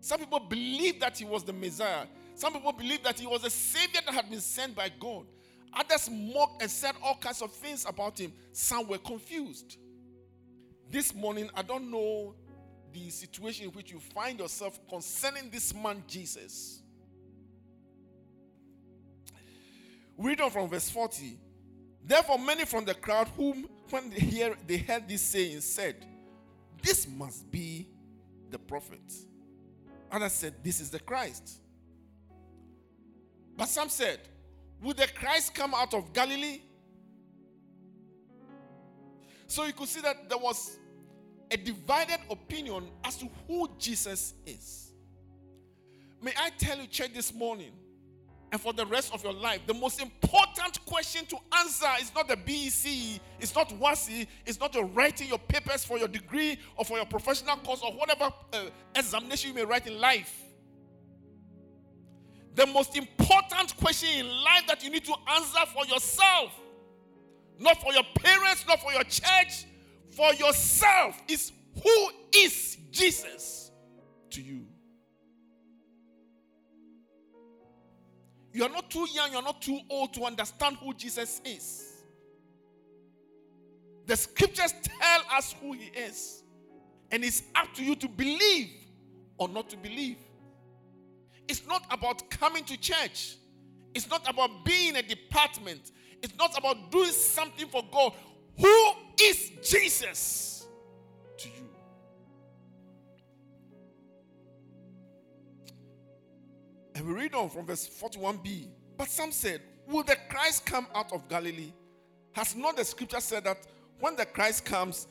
Some 0.00 0.18
people 0.18 0.40
believed 0.40 1.02
that 1.02 1.18
he 1.18 1.26
was 1.26 1.44
the 1.44 1.52
Messiah. 1.52 2.06
Some 2.36 2.54
people 2.54 2.72
believed 2.72 3.04
that 3.04 3.20
he 3.20 3.26
was 3.26 3.44
a 3.44 3.50
savior 3.50 4.00
that 4.06 4.14
had 4.14 4.30
been 4.30 4.40
sent 4.40 4.74
by 4.74 4.90
God. 4.98 5.26
Others 5.72 6.10
mocked 6.10 6.62
and 6.62 6.70
said 6.70 6.94
all 7.02 7.16
kinds 7.16 7.42
of 7.42 7.52
things 7.52 7.86
about 7.86 8.18
him. 8.18 8.32
Some 8.52 8.88
were 8.88 8.98
confused. 8.98 9.76
This 10.90 11.14
morning, 11.14 11.48
I 11.54 11.62
don't 11.62 11.90
know 11.90 12.34
the 12.92 13.10
situation 13.10 13.66
in 13.66 13.70
which 13.72 13.92
you 13.92 14.00
find 14.00 14.40
yourself 14.40 14.80
concerning 14.88 15.50
this 15.50 15.72
man, 15.72 16.02
Jesus. 16.08 16.82
Read 20.18 20.40
on 20.40 20.50
from 20.50 20.68
verse 20.68 20.90
40. 20.90 21.38
Therefore, 22.04 22.38
many 22.38 22.64
from 22.64 22.84
the 22.84 22.94
crowd, 22.94 23.28
whom 23.36 23.68
when 23.90 24.10
they, 24.10 24.20
hear, 24.20 24.56
they 24.66 24.78
heard 24.78 25.08
this 25.08 25.22
saying, 25.22 25.60
said, 25.60 26.04
This 26.82 27.06
must 27.06 27.50
be 27.50 27.88
the 28.50 28.58
prophet. 28.58 29.00
Others 30.10 30.32
said, 30.32 30.54
This 30.62 30.80
is 30.80 30.90
the 30.90 30.98
Christ. 30.98 31.60
But 33.56 33.68
some 33.68 33.88
said, 33.88 34.20
Would 34.82 34.96
the 34.96 35.08
Christ 35.14 35.54
come 35.54 35.74
out 35.74 35.94
of 35.94 36.12
Galilee? 36.12 36.60
So 39.46 39.64
you 39.64 39.72
could 39.72 39.88
see 39.88 40.00
that 40.00 40.28
there 40.28 40.38
was 40.38 40.78
a 41.50 41.56
divided 41.56 42.18
opinion 42.30 42.88
as 43.04 43.16
to 43.16 43.28
who 43.46 43.68
Jesus 43.78 44.34
is. 44.46 44.92
May 46.22 46.32
I 46.38 46.50
tell 46.50 46.78
you, 46.78 46.86
church, 46.86 47.12
this 47.14 47.34
morning, 47.34 47.72
and 48.52 48.60
for 48.60 48.72
the 48.72 48.84
rest 48.86 49.12
of 49.12 49.22
your 49.22 49.32
life. 49.32 49.60
The 49.66 49.74
most 49.74 50.00
important 50.00 50.84
question 50.84 51.24
to 51.26 51.36
answer 51.58 51.88
is 52.00 52.12
not 52.14 52.28
the 52.28 52.36
BEC, 52.36 53.20
it's 53.40 53.54
not 53.54 53.70
WASSCE, 53.70 54.26
it's 54.46 54.60
not 54.60 54.74
your 54.74 54.86
writing 54.86 55.28
your 55.28 55.38
papers 55.38 55.84
for 55.84 55.98
your 55.98 56.08
degree 56.08 56.58
or 56.76 56.84
for 56.84 56.96
your 56.96 57.06
professional 57.06 57.56
course 57.56 57.80
or 57.82 57.92
whatever 57.92 58.32
uh, 58.52 58.64
examination 58.94 59.50
you 59.50 59.54
may 59.54 59.64
write 59.64 59.86
in 59.86 60.00
life. 60.00 60.49
The 62.60 62.66
most 62.66 62.94
important 62.94 63.74
question 63.78 64.10
in 64.18 64.26
life 64.26 64.66
that 64.68 64.84
you 64.84 64.90
need 64.90 65.06
to 65.06 65.14
answer 65.30 65.60
for 65.72 65.86
yourself, 65.86 66.52
not 67.58 67.80
for 67.80 67.90
your 67.94 68.02
parents, 68.16 68.66
not 68.68 68.82
for 68.82 68.92
your 68.92 69.04
church, 69.04 69.64
for 70.10 70.34
yourself, 70.34 71.18
is 71.26 71.52
who 71.82 72.10
is 72.36 72.76
Jesus 72.90 73.70
to 74.28 74.42
you? 74.42 74.66
You 78.52 78.64
are 78.64 78.68
not 78.68 78.90
too 78.90 79.06
young, 79.10 79.32
you 79.32 79.38
are 79.38 79.42
not 79.42 79.62
too 79.62 79.80
old 79.88 80.12
to 80.12 80.24
understand 80.24 80.76
who 80.82 80.92
Jesus 80.92 81.40
is. 81.46 82.02
The 84.04 84.18
scriptures 84.18 84.74
tell 84.82 85.22
us 85.32 85.54
who 85.62 85.72
he 85.72 85.86
is. 85.98 86.42
And 87.10 87.24
it's 87.24 87.42
up 87.54 87.72
to 87.76 87.82
you 87.82 87.96
to 87.96 88.06
believe 88.06 88.68
or 89.38 89.48
not 89.48 89.70
to 89.70 89.78
believe. 89.78 90.18
It's 91.50 91.66
not 91.66 91.82
about 91.90 92.30
coming 92.30 92.62
to 92.62 92.76
church. 92.76 93.34
It's 93.92 94.08
not 94.08 94.22
about 94.30 94.64
being 94.64 94.94
a 94.94 95.02
department. 95.02 95.90
It's 96.22 96.32
not 96.38 96.56
about 96.56 96.92
doing 96.92 97.10
something 97.10 97.66
for 97.66 97.82
God. 97.90 98.12
Who 98.56 98.90
is 99.20 99.50
Jesus 99.60 100.64
to 101.38 101.48
you? 101.48 101.68
And 106.94 107.08
we 107.08 107.14
read 107.14 107.34
on 107.34 107.50
from 107.50 107.66
verse 107.66 107.88
41b. 108.00 108.68
But 108.96 109.08
some 109.08 109.32
said, 109.32 109.60
Will 109.88 110.04
the 110.04 110.18
Christ 110.28 110.64
come 110.64 110.86
out 110.94 111.12
of 111.12 111.28
Galilee? 111.28 111.72
Has 112.30 112.54
not 112.54 112.76
the 112.76 112.84
scripture 112.84 113.18
said 113.18 113.42
that 113.42 113.66
when 113.98 114.14
the 114.14 114.24
Christ 114.24 114.64
comes 114.64 115.08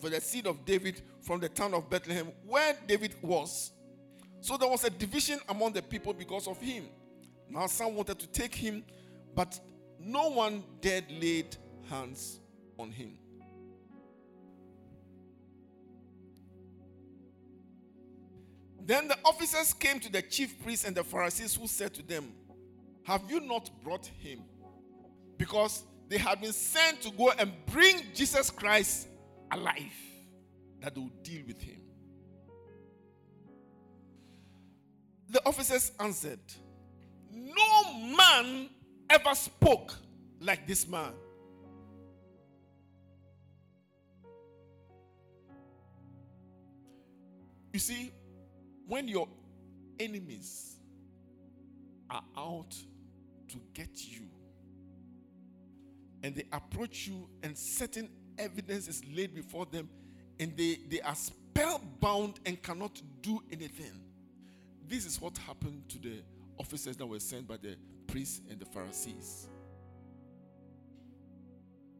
for 0.00 0.08
the 0.08 0.22
seed 0.22 0.46
of 0.46 0.64
David 0.64 1.02
from 1.20 1.40
the 1.40 1.50
town 1.50 1.74
of 1.74 1.90
Bethlehem, 1.90 2.32
where 2.46 2.78
David 2.86 3.14
was? 3.20 3.72
So 4.42 4.56
there 4.56 4.68
was 4.68 4.82
a 4.82 4.90
division 4.90 5.38
among 5.48 5.72
the 5.72 5.82
people 5.82 6.12
because 6.12 6.48
of 6.48 6.60
him. 6.60 6.86
Now 7.48 7.68
some 7.68 7.94
wanted 7.94 8.18
to 8.18 8.26
take 8.26 8.52
him, 8.52 8.82
but 9.36 9.58
no 10.00 10.30
one 10.30 10.64
dared 10.80 11.04
lay 11.12 11.44
hands 11.88 12.40
on 12.76 12.90
him. 12.90 13.12
Then 18.84 19.06
the 19.06 19.16
officers 19.24 19.72
came 19.72 20.00
to 20.00 20.10
the 20.10 20.22
chief 20.22 20.60
priests 20.60 20.84
and 20.86 20.96
the 20.96 21.04
Pharisees, 21.04 21.54
who 21.54 21.68
said 21.68 21.94
to 21.94 22.02
them, 22.02 22.32
Have 23.04 23.22
you 23.30 23.38
not 23.38 23.70
brought 23.84 24.06
him? 24.06 24.40
Because 25.36 25.84
they 26.08 26.18
had 26.18 26.40
been 26.40 26.52
sent 26.52 27.00
to 27.02 27.12
go 27.12 27.30
and 27.38 27.52
bring 27.66 28.02
Jesus 28.12 28.50
Christ 28.50 29.06
alive, 29.52 29.94
that 30.80 30.96
they 30.96 31.00
would 31.00 31.22
deal 31.22 31.42
with 31.46 31.62
him. 31.62 31.81
The 35.32 35.40
officers 35.46 35.92
answered, 35.98 36.40
No 37.32 37.94
man 38.18 38.68
ever 39.08 39.34
spoke 39.34 39.94
like 40.40 40.66
this 40.66 40.86
man. 40.86 41.14
You 47.72 47.78
see, 47.78 48.12
when 48.86 49.08
your 49.08 49.26
enemies 49.98 50.76
are 52.10 52.22
out 52.36 52.76
to 53.48 53.56
get 53.72 54.04
you 54.04 54.28
and 56.22 56.34
they 56.34 56.44
approach 56.52 57.06
you 57.06 57.26
and 57.42 57.56
certain 57.56 58.10
evidence 58.36 58.86
is 58.86 59.02
laid 59.10 59.34
before 59.34 59.64
them 59.64 59.88
and 60.38 60.54
they, 60.58 60.80
they 60.90 61.00
are 61.00 61.14
spellbound 61.14 62.38
and 62.44 62.62
cannot 62.62 63.00
do 63.22 63.42
anything. 63.50 64.11
This 64.92 65.06
is 65.06 65.18
what 65.22 65.38
happened 65.38 65.88
to 65.88 65.98
the 65.98 66.22
officers 66.58 66.98
that 66.98 67.06
were 67.06 67.18
sent 67.18 67.48
by 67.48 67.56
the 67.56 67.76
priests 68.06 68.42
and 68.50 68.60
the 68.60 68.66
Pharisees. 68.66 69.48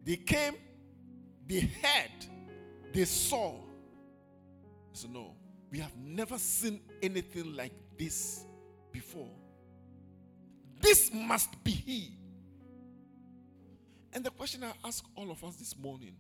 They 0.04 0.16
came, 0.16 0.56
they 1.46 1.60
heard, 1.60 2.26
they 2.92 3.06
saw. 3.06 3.54
So, 4.92 5.08
no, 5.08 5.34
we 5.70 5.78
have 5.78 5.96
never 5.96 6.36
seen 6.36 6.82
anything 7.02 7.56
like 7.56 7.72
this 7.98 8.44
before. 8.92 9.30
This 10.78 11.10
must 11.14 11.64
be 11.64 11.70
He. 11.70 12.18
And 14.12 14.22
the 14.22 14.30
question 14.32 14.64
I 14.64 14.72
ask 14.86 15.02
all 15.16 15.30
of 15.30 15.42
us 15.42 15.56
this 15.56 15.78
morning 15.78 16.14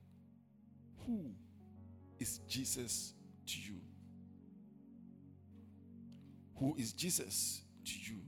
who 1.04 1.32
is 2.18 2.38
Jesus 2.48 3.12
to 3.48 3.58
you? 3.60 3.78
Who 6.62 6.76
is 6.78 6.92
Jesus 6.92 7.60
to 7.84 7.92
you? 7.92 8.20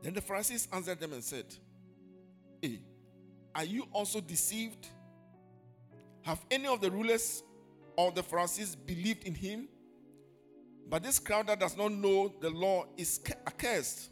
Then 0.00 0.14
the 0.14 0.22
Pharisees 0.22 0.66
answered 0.72 0.98
them 0.98 1.12
and 1.12 1.22
said, 1.22 1.44
Hey, 2.62 2.80
are 3.54 3.64
you 3.64 3.86
also 3.92 4.18
deceived? 4.18 4.88
Have 6.22 6.42
any 6.50 6.66
of 6.68 6.80
the 6.80 6.90
rulers 6.90 7.42
or 7.96 8.12
the 8.12 8.22
Pharisees 8.22 8.74
believed 8.74 9.24
in 9.24 9.34
him? 9.34 9.68
But 10.88 11.02
this 11.02 11.18
crowd 11.18 11.48
that 11.48 11.60
does 11.60 11.76
not 11.76 11.92
know 11.92 12.32
the 12.40 12.48
law 12.48 12.86
is 12.96 13.20
accursed. 13.46 14.08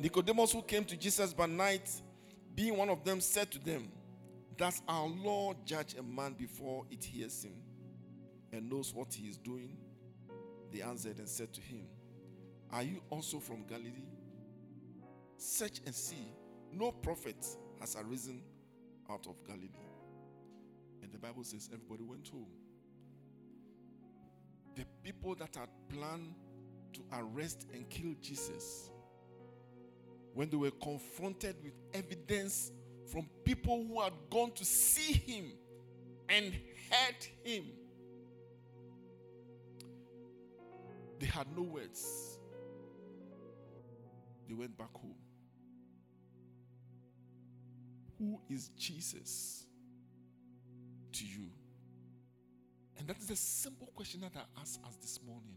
Nicodemus, 0.00 0.50
who 0.50 0.62
came 0.62 0.84
to 0.84 0.96
Jesus 0.96 1.32
by 1.32 1.46
night, 1.46 1.88
being 2.56 2.76
one 2.76 2.88
of 2.88 3.04
them, 3.04 3.20
said 3.20 3.52
to 3.52 3.60
them, 3.60 3.88
Does 4.56 4.82
our 4.88 5.06
law 5.06 5.54
judge 5.64 5.94
a 5.96 6.02
man 6.02 6.32
before 6.32 6.86
it 6.90 7.04
hears 7.04 7.44
him 7.44 7.54
and 8.54 8.70
knows 8.70 8.94
what 8.94 9.12
he 9.12 9.28
is 9.28 9.36
doing? 9.36 9.76
They 10.72 10.80
answered 10.80 11.18
and 11.18 11.28
said 11.28 11.52
to 11.54 11.60
him, 11.60 11.86
Are 12.72 12.82
you 12.82 13.02
also 13.10 13.38
from 13.38 13.64
Galilee? 13.64 14.08
Search 15.36 15.80
and 15.84 15.94
see. 15.94 16.32
No 16.72 16.90
prophet 16.90 17.44
has 17.80 17.96
arisen 17.96 18.42
out 19.10 19.26
of 19.26 19.36
Galilee. 19.46 19.68
And 21.02 21.12
the 21.12 21.18
Bible 21.18 21.44
says 21.44 21.68
everybody 21.72 22.02
went 22.02 22.28
home. 22.28 22.46
The 24.74 24.84
people 25.02 25.34
that 25.36 25.54
had 25.54 25.68
planned 25.88 26.34
to 26.94 27.00
arrest 27.12 27.66
and 27.72 27.88
kill 27.90 28.14
Jesus, 28.20 28.90
when 30.32 30.48
they 30.50 30.56
were 30.56 30.70
confronted 30.70 31.56
with 31.62 31.74
evidence 31.92 32.72
from 33.12 33.28
people 33.44 33.84
who 33.86 34.00
had 34.00 34.12
gone 34.30 34.50
to 34.52 34.64
see 34.64 35.12
him 35.12 35.52
and 36.28 36.52
heard 36.90 37.26
him, 37.44 37.64
they 41.24 41.30
had 41.30 41.46
no 41.56 41.62
words. 41.62 42.38
They 44.46 44.52
went 44.52 44.76
back 44.76 44.92
home. 44.92 45.14
Who 48.18 48.38
is 48.50 48.68
Jesus 48.76 49.64
to 51.12 51.24
you? 51.24 51.48
And 52.98 53.08
that 53.08 53.16
is 53.18 53.30
a 53.30 53.36
simple 53.36 53.88
question 53.96 54.20
that 54.20 54.32
I 54.36 54.60
ask 54.60 54.78
us 54.86 54.96
this 54.96 55.18
morning. 55.26 55.56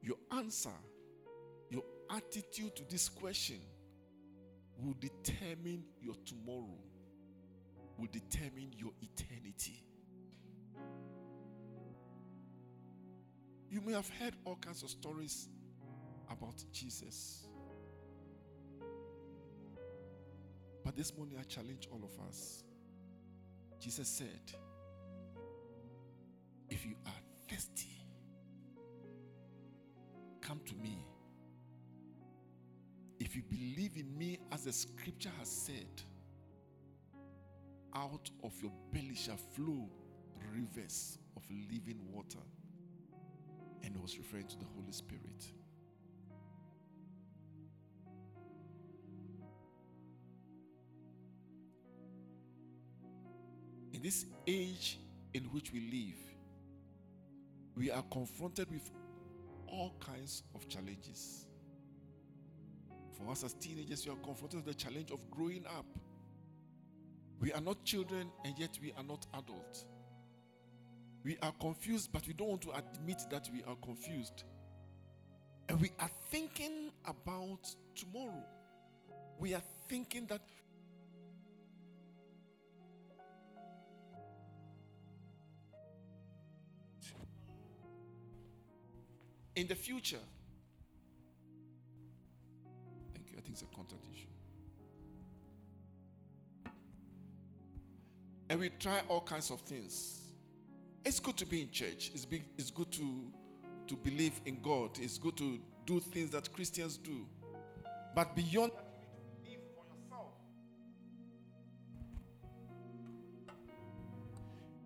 Your 0.00 0.16
answer, 0.32 0.70
your 1.68 1.82
attitude 2.10 2.74
to 2.76 2.84
this 2.88 3.10
question 3.10 3.60
will 4.78 4.96
determine 4.98 5.84
your 6.00 6.14
tomorrow, 6.24 6.78
will 7.98 8.08
determine 8.10 8.72
your 8.78 8.92
eternity. 9.02 9.85
You 13.70 13.80
may 13.80 13.92
have 13.92 14.08
heard 14.20 14.34
all 14.44 14.56
kinds 14.56 14.82
of 14.82 14.90
stories 14.90 15.48
about 16.30 16.62
Jesus. 16.72 17.46
But 20.84 20.96
this 20.96 21.16
morning 21.16 21.36
I 21.38 21.42
challenge 21.42 21.88
all 21.90 22.00
of 22.04 22.28
us. 22.28 22.62
Jesus 23.80 24.08
said, 24.08 24.52
If 26.70 26.86
you 26.86 26.94
are 27.06 27.20
thirsty, 27.48 28.06
come 30.40 30.60
to 30.64 30.74
me. 30.76 31.04
If 33.18 33.34
you 33.34 33.42
believe 33.42 33.96
in 33.96 34.16
me, 34.16 34.38
as 34.52 34.64
the 34.64 34.72
scripture 34.72 35.32
has 35.38 35.48
said, 35.48 36.02
out 37.94 38.30
of 38.44 38.52
your 38.62 38.72
belly 38.92 39.14
shall 39.16 39.36
flow 39.36 39.88
rivers 40.54 41.18
of 41.36 41.42
living 41.50 41.98
water. 42.12 42.38
And 43.82 44.00
was 44.00 44.18
referring 44.18 44.46
to 44.46 44.58
the 44.58 44.66
Holy 44.76 44.92
Spirit. 44.92 45.44
In 53.92 54.02
this 54.02 54.26
age 54.46 54.98
in 55.34 55.44
which 55.44 55.72
we 55.72 55.80
live, 55.80 56.18
we 57.76 57.90
are 57.90 58.02
confronted 58.10 58.70
with 58.70 58.90
all 59.66 59.94
kinds 60.00 60.42
of 60.54 60.68
challenges. 60.68 61.46
For 63.12 63.30
us 63.30 63.42
as 63.44 63.54
teenagers, 63.54 64.06
we 64.06 64.12
are 64.12 64.16
confronted 64.16 64.64
with 64.64 64.66
the 64.66 64.74
challenge 64.74 65.10
of 65.10 65.30
growing 65.30 65.64
up. 65.66 65.86
We 67.40 67.52
are 67.52 67.60
not 67.60 67.84
children, 67.84 68.30
and 68.44 68.58
yet 68.58 68.78
we 68.80 68.92
are 68.96 69.02
not 69.02 69.26
adults. 69.34 69.86
We 71.26 71.36
are 71.42 71.50
confused, 71.60 72.10
but 72.12 72.24
we 72.28 72.34
don't 72.34 72.46
want 72.46 72.62
to 72.62 72.70
admit 72.70 73.20
that 73.30 73.50
we 73.52 73.64
are 73.64 73.74
confused. 73.82 74.44
And 75.68 75.80
we 75.80 75.90
are 75.98 76.10
thinking 76.30 76.92
about 77.04 77.68
tomorrow. 77.96 78.44
We 79.40 79.52
are 79.52 79.62
thinking 79.88 80.26
that 80.26 80.40
in 89.56 89.66
the 89.66 89.74
future. 89.74 90.22
Thank 93.14 93.32
you. 93.32 93.38
I 93.38 93.40
think 93.40 93.54
it's 93.54 93.62
a 93.62 93.74
contact 93.74 94.06
issue. 94.14 94.28
And 98.48 98.60
we 98.60 98.68
try 98.78 99.00
all 99.08 99.22
kinds 99.22 99.50
of 99.50 99.60
things. 99.62 100.25
It's 101.06 101.20
good 101.20 101.36
to 101.36 101.46
be 101.46 101.62
in 101.62 101.70
church. 101.70 102.10
It's, 102.12 102.26
it's 102.58 102.72
good 102.72 102.90
to, 102.90 103.32
to 103.86 103.94
believe 103.94 104.40
in 104.44 104.60
God. 104.60 104.98
It's 105.00 105.18
good 105.18 105.36
to 105.36 105.60
do 105.86 106.00
things 106.00 106.30
that 106.30 106.52
Christians 106.52 106.96
do. 106.96 107.24
But 108.12 108.34
beyond 108.34 108.72
that, 108.72 108.84
you 109.44 109.46
need 109.46 109.62
to 109.62 109.70
for 109.76 109.86
yourself. 109.94 110.32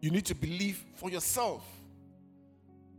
You 0.02 0.10
need 0.10 0.26
to 0.26 0.34
believe 0.34 0.84
for 0.96 1.10
yourself. 1.10 1.66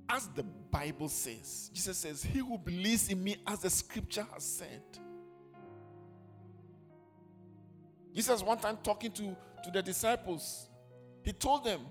As 0.09 0.27
the 0.29 0.43
Bible 0.71 1.07
says, 1.07 1.69
Jesus 1.71 1.97
says, 1.97 2.23
He 2.23 2.39
who 2.39 2.57
believes 2.57 3.07
in 3.09 3.23
me, 3.23 3.37
as 3.45 3.59
the 3.59 3.69
scripture 3.69 4.25
has 4.33 4.43
said. 4.43 4.81
Jesus, 8.15 8.41
one 8.41 8.57
time 8.57 8.79
talking 8.81 9.11
to, 9.11 9.37
to 9.63 9.71
the 9.71 9.83
disciples, 9.83 10.67
he 11.21 11.31
told 11.31 11.63
them, 11.63 11.81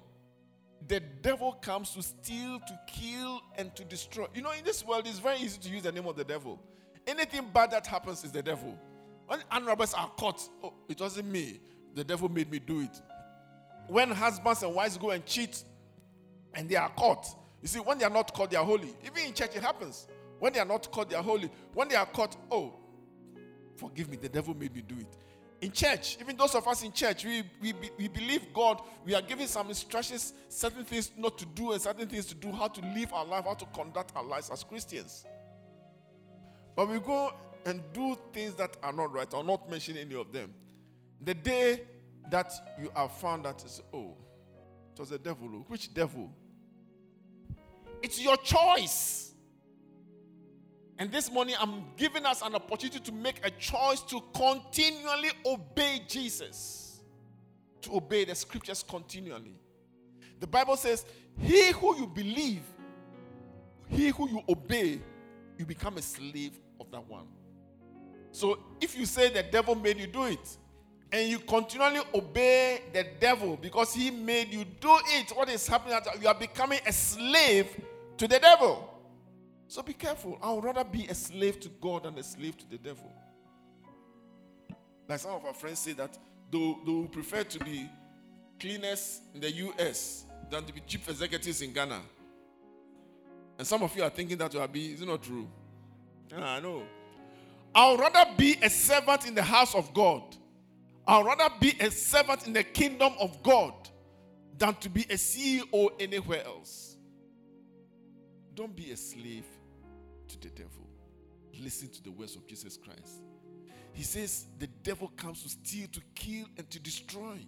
The 0.88 1.00
devil 1.00 1.52
comes 1.52 1.90
to 1.94 2.02
steal, 2.02 2.58
to 2.60 2.80
kill, 2.86 3.40
and 3.56 3.74
to 3.76 3.84
destroy. 3.84 4.26
You 4.34 4.42
know, 4.42 4.52
in 4.52 4.64
this 4.64 4.84
world, 4.84 5.06
it's 5.06 5.18
very 5.18 5.38
easy 5.38 5.58
to 5.60 5.68
use 5.68 5.82
the 5.82 5.92
name 5.92 6.06
of 6.06 6.16
the 6.16 6.24
devil. 6.24 6.58
Anything 7.06 7.50
bad 7.52 7.70
that 7.72 7.86
happens 7.86 8.24
is 8.24 8.32
the 8.32 8.42
devil. 8.42 8.78
When 9.26 9.40
armed 9.50 9.66
robbers 9.66 9.94
are 9.94 10.10
caught, 10.18 10.40
oh, 10.62 10.74
it 10.88 11.00
wasn't 11.00 11.28
me. 11.28 11.60
The 11.94 12.04
devil 12.04 12.28
made 12.28 12.50
me 12.50 12.58
do 12.58 12.80
it. 12.80 13.00
When 13.88 14.10
husbands 14.10 14.62
and 14.62 14.74
wives 14.74 14.96
go 14.96 15.10
and 15.10 15.24
cheat 15.24 15.64
and 16.54 16.68
they 16.68 16.76
are 16.76 16.90
caught, 16.90 17.26
you 17.62 17.68
see, 17.68 17.78
when 17.78 17.98
they 17.98 18.04
are 18.04 18.10
not 18.10 18.32
caught, 18.32 18.50
they 18.50 18.56
are 18.56 18.64
holy. 18.64 18.94
Even 19.04 19.26
in 19.26 19.34
church, 19.34 19.54
it 19.54 19.62
happens. 19.62 20.08
When 20.38 20.52
they 20.52 20.60
are 20.60 20.64
not 20.64 20.90
caught, 20.90 21.10
they 21.10 21.16
are 21.16 21.22
holy. 21.22 21.50
When 21.74 21.88
they 21.88 21.96
are 21.96 22.06
caught, 22.06 22.36
oh, 22.50 22.74
forgive 23.76 24.08
me, 24.08 24.16
the 24.16 24.28
devil 24.28 24.54
made 24.54 24.74
me 24.74 24.82
do 24.82 24.96
it. 24.98 25.16
In 25.60 25.72
church, 25.72 26.16
even 26.20 26.36
those 26.36 26.54
of 26.54 26.66
us 26.66 26.82
in 26.82 26.92
church, 26.92 27.24
we, 27.24 27.42
we, 27.60 27.74
we 27.98 28.08
believe 28.08 28.46
God, 28.54 28.80
we 29.04 29.14
are 29.14 29.20
given 29.20 29.46
some 29.46 29.68
instructions, 29.68 30.32
certain 30.48 30.84
things 30.84 31.10
not 31.18 31.36
to 31.36 31.44
do 31.44 31.72
and 31.72 31.82
certain 31.82 32.08
things 32.08 32.26
to 32.26 32.34
do, 32.34 32.50
how 32.50 32.68
to 32.68 32.80
live 32.94 33.12
our 33.12 33.26
life, 33.26 33.44
how 33.44 33.54
to 33.54 33.66
conduct 33.66 34.12
our 34.16 34.24
lives 34.24 34.48
as 34.48 34.64
Christians. 34.64 35.26
But 36.74 36.88
we 36.88 36.98
go 36.98 37.34
and 37.66 37.82
do 37.92 38.16
things 38.32 38.54
that 38.54 38.78
are 38.82 38.92
not 38.92 39.12
right. 39.12 39.28
I'll 39.34 39.42
not 39.42 39.68
mention 39.68 39.98
any 39.98 40.14
of 40.14 40.32
them. 40.32 40.54
The 41.20 41.34
day 41.34 41.82
that 42.30 42.52
you 42.80 42.90
have 42.96 43.12
found 43.12 43.44
that 43.44 43.62
is, 43.62 43.82
oh, 43.92 44.16
it 44.94 44.98
was 44.98 45.10
the 45.10 45.18
devil. 45.18 45.46
oh. 45.52 45.64
Which 45.68 45.92
devil? 45.92 46.30
It's 48.02 48.18
your 48.18 48.38
choice. 48.38 49.29
And 51.00 51.10
this 51.10 51.32
morning, 51.32 51.54
I'm 51.58 51.82
giving 51.96 52.26
us 52.26 52.42
an 52.42 52.54
opportunity 52.54 53.00
to 53.00 53.10
make 53.10 53.40
a 53.42 53.50
choice 53.52 54.02
to 54.02 54.20
continually 54.34 55.30
obey 55.46 56.02
Jesus, 56.06 57.00
to 57.80 57.96
obey 57.96 58.26
the 58.26 58.34
scriptures 58.34 58.84
continually. 58.86 59.58
The 60.40 60.46
Bible 60.46 60.76
says, 60.76 61.06
He 61.38 61.72
who 61.72 61.96
you 61.96 62.06
believe, 62.06 62.60
he 63.88 64.08
who 64.10 64.28
you 64.28 64.42
obey, 64.46 65.00
you 65.56 65.64
become 65.64 65.96
a 65.96 66.02
slave 66.02 66.60
of 66.78 66.90
that 66.90 67.08
one. 67.08 67.24
So 68.30 68.58
if 68.78 68.96
you 68.96 69.06
say 69.06 69.30
the 69.30 69.42
devil 69.42 69.74
made 69.74 69.98
you 69.98 70.06
do 70.06 70.24
it, 70.24 70.58
and 71.10 71.30
you 71.30 71.38
continually 71.38 72.02
obey 72.14 72.82
the 72.92 73.06
devil 73.18 73.56
because 73.56 73.94
he 73.94 74.10
made 74.10 74.52
you 74.52 74.66
do 74.66 74.98
it, 75.06 75.30
what 75.30 75.48
is 75.48 75.66
happening? 75.66 75.98
You 76.20 76.28
are 76.28 76.34
becoming 76.34 76.80
a 76.86 76.92
slave 76.92 77.68
to 78.18 78.28
the 78.28 78.38
devil. 78.38 78.89
So 79.70 79.82
be 79.82 79.92
careful. 79.92 80.36
I 80.42 80.52
would 80.52 80.64
rather 80.64 80.82
be 80.82 81.06
a 81.06 81.14
slave 81.14 81.60
to 81.60 81.68
God 81.68 82.02
than 82.02 82.18
a 82.18 82.24
slave 82.24 82.58
to 82.58 82.68
the 82.68 82.76
devil. 82.76 83.08
Like 85.08 85.20
some 85.20 85.30
of 85.30 85.44
our 85.44 85.54
friends 85.54 85.78
say 85.78 85.92
that 85.92 86.18
they, 86.50 86.58
will 86.58 87.06
prefer 87.06 87.44
to 87.44 87.58
be 87.60 87.88
cleaners 88.58 89.20
in 89.32 89.40
the 89.40 89.52
US 89.52 90.24
than 90.50 90.64
to 90.64 90.72
be 90.72 90.80
chief 90.88 91.08
executives 91.08 91.62
in 91.62 91.72
Ghana. 91.72 92.00
And 93.58 93.64
some 93.64 93.84
of 93.84 93.96
you 93.96 94.02
are 94.02 94.10
thinking 94.10 94.36
that 94.38 94.52
you 94.52 94.58
are 94.58 94.66
be, 94.66 94.92
is 94.92 95.02
it 95.02 95.06
not 95.06 95.22
true? 95.22 95.48
I 96.36 96.58
know. 96.58 96.82
I 97.72 97.92
would 97.92 98.00
rather 98.00 98.28
be 98.36 98.56
a 98.60 98.68
servant 98.68 99.28
in 99.28 99.36
the 99.36 99.42
house 99.44 99.76
of 99.76 99.94
God. 99.94 100.34
I 101.06 101.18
would 101.18 101.26
rather 101.26 101.54
be 101.60 101.76
a 101.78 101.92
servant 101.92 102.48
in 102.48 102.54
the 102.54 102.64
kingdom 102.64 103.12
of 103.20 103.40
God 103.44 103.72
than 104.58 104.74
to 104.74 104.88
be 104.88 105.02
a 105.02 105.14
CEO 105.14 105.90
anywhere 106.00 106.44
else. 106.44 106.96
Don't 108.56 108.74
be 108.74 108.90
a 108.90 108.96
slave 108.96 109.46
to 110.30 110.40
the 110.40 110.50
devil. 110.50 110.88
Listen 111.60 111.88
to 111.88 112.02
the 112.02 112.10
words 112.10 112.36
of 112.36 112.46
Jesus 112.46 112.76
Christ. 112.76 113.22
He 113.92 114.02
says, 114.02 114.46
The 114.58 114.66
devil 114.66 115.08
comes 115.16 115.42
to 115.42 115.48
steal, 115.48 115.88
to 115.92 116.00
kill, 116.14 116.46
and 116.56 116.70
to 116.70 116.78
destroy. 116.78 117.38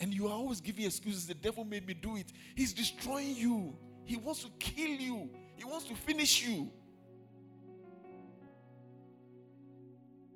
And 0.00 0.14
you 0.14 0.26
are 0.28 0.32
always 0.32 0.60
giving 0.60 0.86
excuses. 0.86 1.26
The 1.26 1.34
devil 1.34 1.64
made 1.64 1.86
me 1.86 1.94
do 1.94 2.16
it. 2.16 2.32
He's 2.54 2.72
destroying 2.72 3.36
you. 3.36 3.76
He 4.04 4.16
wants 4.16 4.42
to 4.42 4.50
kill 4.58 4.90
you, 4.90 5.30
he 5.56 5.64
wants 5.64 5.86
to 5.86 5.94
finish 5.94 6.44
you. 6.44 6.70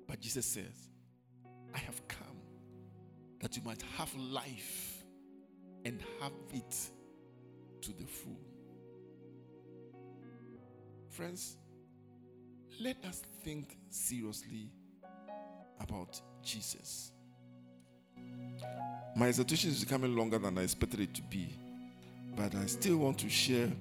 But 0.07 0.21
Jesus 0.21 0.45
says, 0.45 0.89
I 1.73 1.79
have 1.79 2.07
come 2.07 2.37
that 3.41 3.57
you 3.57 3.63
might 3.63 3.81
have 3.97 4.15
life 4.15 5.03
and 5.83 6.01
have 6.21 6.31
it 6.53 6.89
to 7.81 7.91
the 7.91 8.05
full. 8.05 8.39
Friends, 11.15 11.55
let 12.81 12.97
us 13.05 13.21
think 13.41 13.77
seriously 13.89 14.69
about 15.79 16.19
Jesus. 16.43 17.13
My 19.15 19.29
exhortation 19.29 19.69
is 19.69 19.81
becoming 19.81 20.13
longer 20.13 20.37
than 20.39 20.57
I 20.57 20.63
expected 20.63 20.99
it 20.99 21.13
to 21.13 21.21
be, 21.21 21.57
but 22.35 22.53
I 22.53 22.65
still 22.65 22.97
want 22.97 23.17
to 23.19 23.29
share 23.29 23.71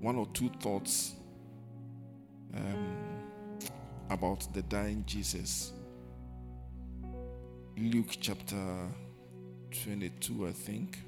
one 0.00 0.16
or 0.16 0.26
two 0.28 0.48
thoughts 0.62 1.12
um, 2.56 2.96
about 4.08 4.50
the 4.54 4.62
dying 4.62 5.04
Jesus. 5.06 5.74
Luke 7.76 8.16
chapter 8.22 8.88
22, 9.84 10.46
I 10.46 10.52
think. 10.52 10.98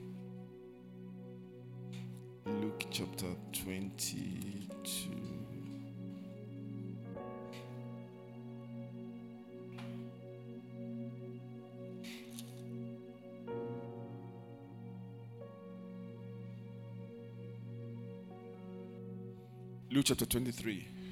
Luke 2.44 2.84
chapter 2.90 3.28
22. 3.54 5.19
Luke 20.00 20.06
chapter 20.06 20.24
23. 20.24 21.09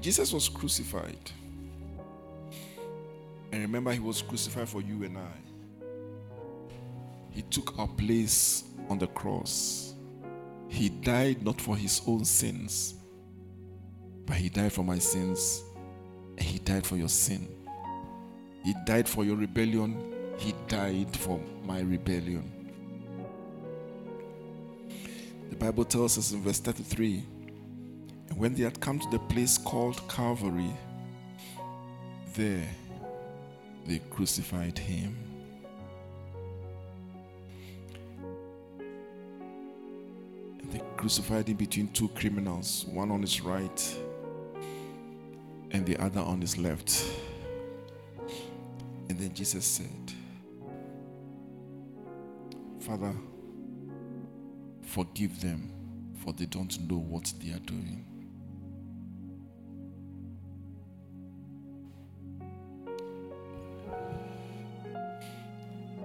Jesus 0.00 0.32
was 0.32 0.48
crucified, 0.48 1.30
and 3.52 3.60
remember, 3.60 3.92
he 3.92 4.00
was 4.00 4.22
crucified 4.22 4.68
for 4.68 4.80
you 4.80 5.04
and 5.04 5.18
I, 5.18 5.32
he 7.30 7.42
took 7.42 7.78
our 7.78 7.88
place 7.88 8.64
on 8.88 8.98
the 8.98 9.06
cross. 9.08 9.94
He 10.68 10.88
died 10.88 11.44
not 11.44 11.60
for 11.60 11.76
his 11.76 12.00
own 12.06 12.24
sins, 12.24 12.94
but 14.24 14.36
he 14.36 14.48
died 14.48 14.72
for 14.72 14.84
my 14.84 14.98
sins, 14.98 15.62
and 16.38 16.46
he 16.46 16.58
died 16.58 16.86
for 16.86 16.96
your 16.96 17.08
sin. 17.08 17.48
He 18.64 18.74
died 18.86 19.08
for 19.08 19.24
your 19.24 19.36
rebellion, 19.36 20.00
he 20.38 20.54
died 20.66 21.14
for 21.14 21.40
my 21.64 21.80
rebellion. 21.80 22.50
The 25.50 25.56
Bible 25.56 25.84
tells 25.84 26.16
us 26.16 26.32
in 26.32 26.40
verse 26.42 26.60
33 26.60 27.24
and 28.30 28.38
when 28.38 28.54
they 28.54 28.62
had 28.62 28.80
come 28.80 28.98
to 28.98 29.08
the 29.10 29.18
place 29.18 29.58
called 29.58 30.00
Calvary, 30.08 30.72
there 32.34 32.68
they 33.86 34.00
crucified 34.10 34.78
him. 34.78 35.16
And 40.60 40.72
they 40.72 40.80
crucified 40.96 41.48
him 41.48 41.56
between 41.56 41.88
two 41.88 42.08
criminals, 42.08 42.86
one 42.86 43.10
on 43.10 43.20
his 43.20 43.40
right 43.40 43.96
and 45.72 45.86
the 45.86 45.96
other 45.98 46.20
on 46.20 46.40
his 46.40 46.56
left. 46.56 47.04
And 49.08 49.18
then 49.18 49.34
Jesus 49.34 49.64
said, 49.64 50.12
Father, 52.80 53.14
forgive 54.82 55.40
them, 55.40 55.70
for 56.24 56.32
they 56.32 56.46
don't 56.46 56.80
know 56.88 56.98
what 56.98 57.32
they 57.42 57.52
are 57.52 57.60
doing. 57.60 58.04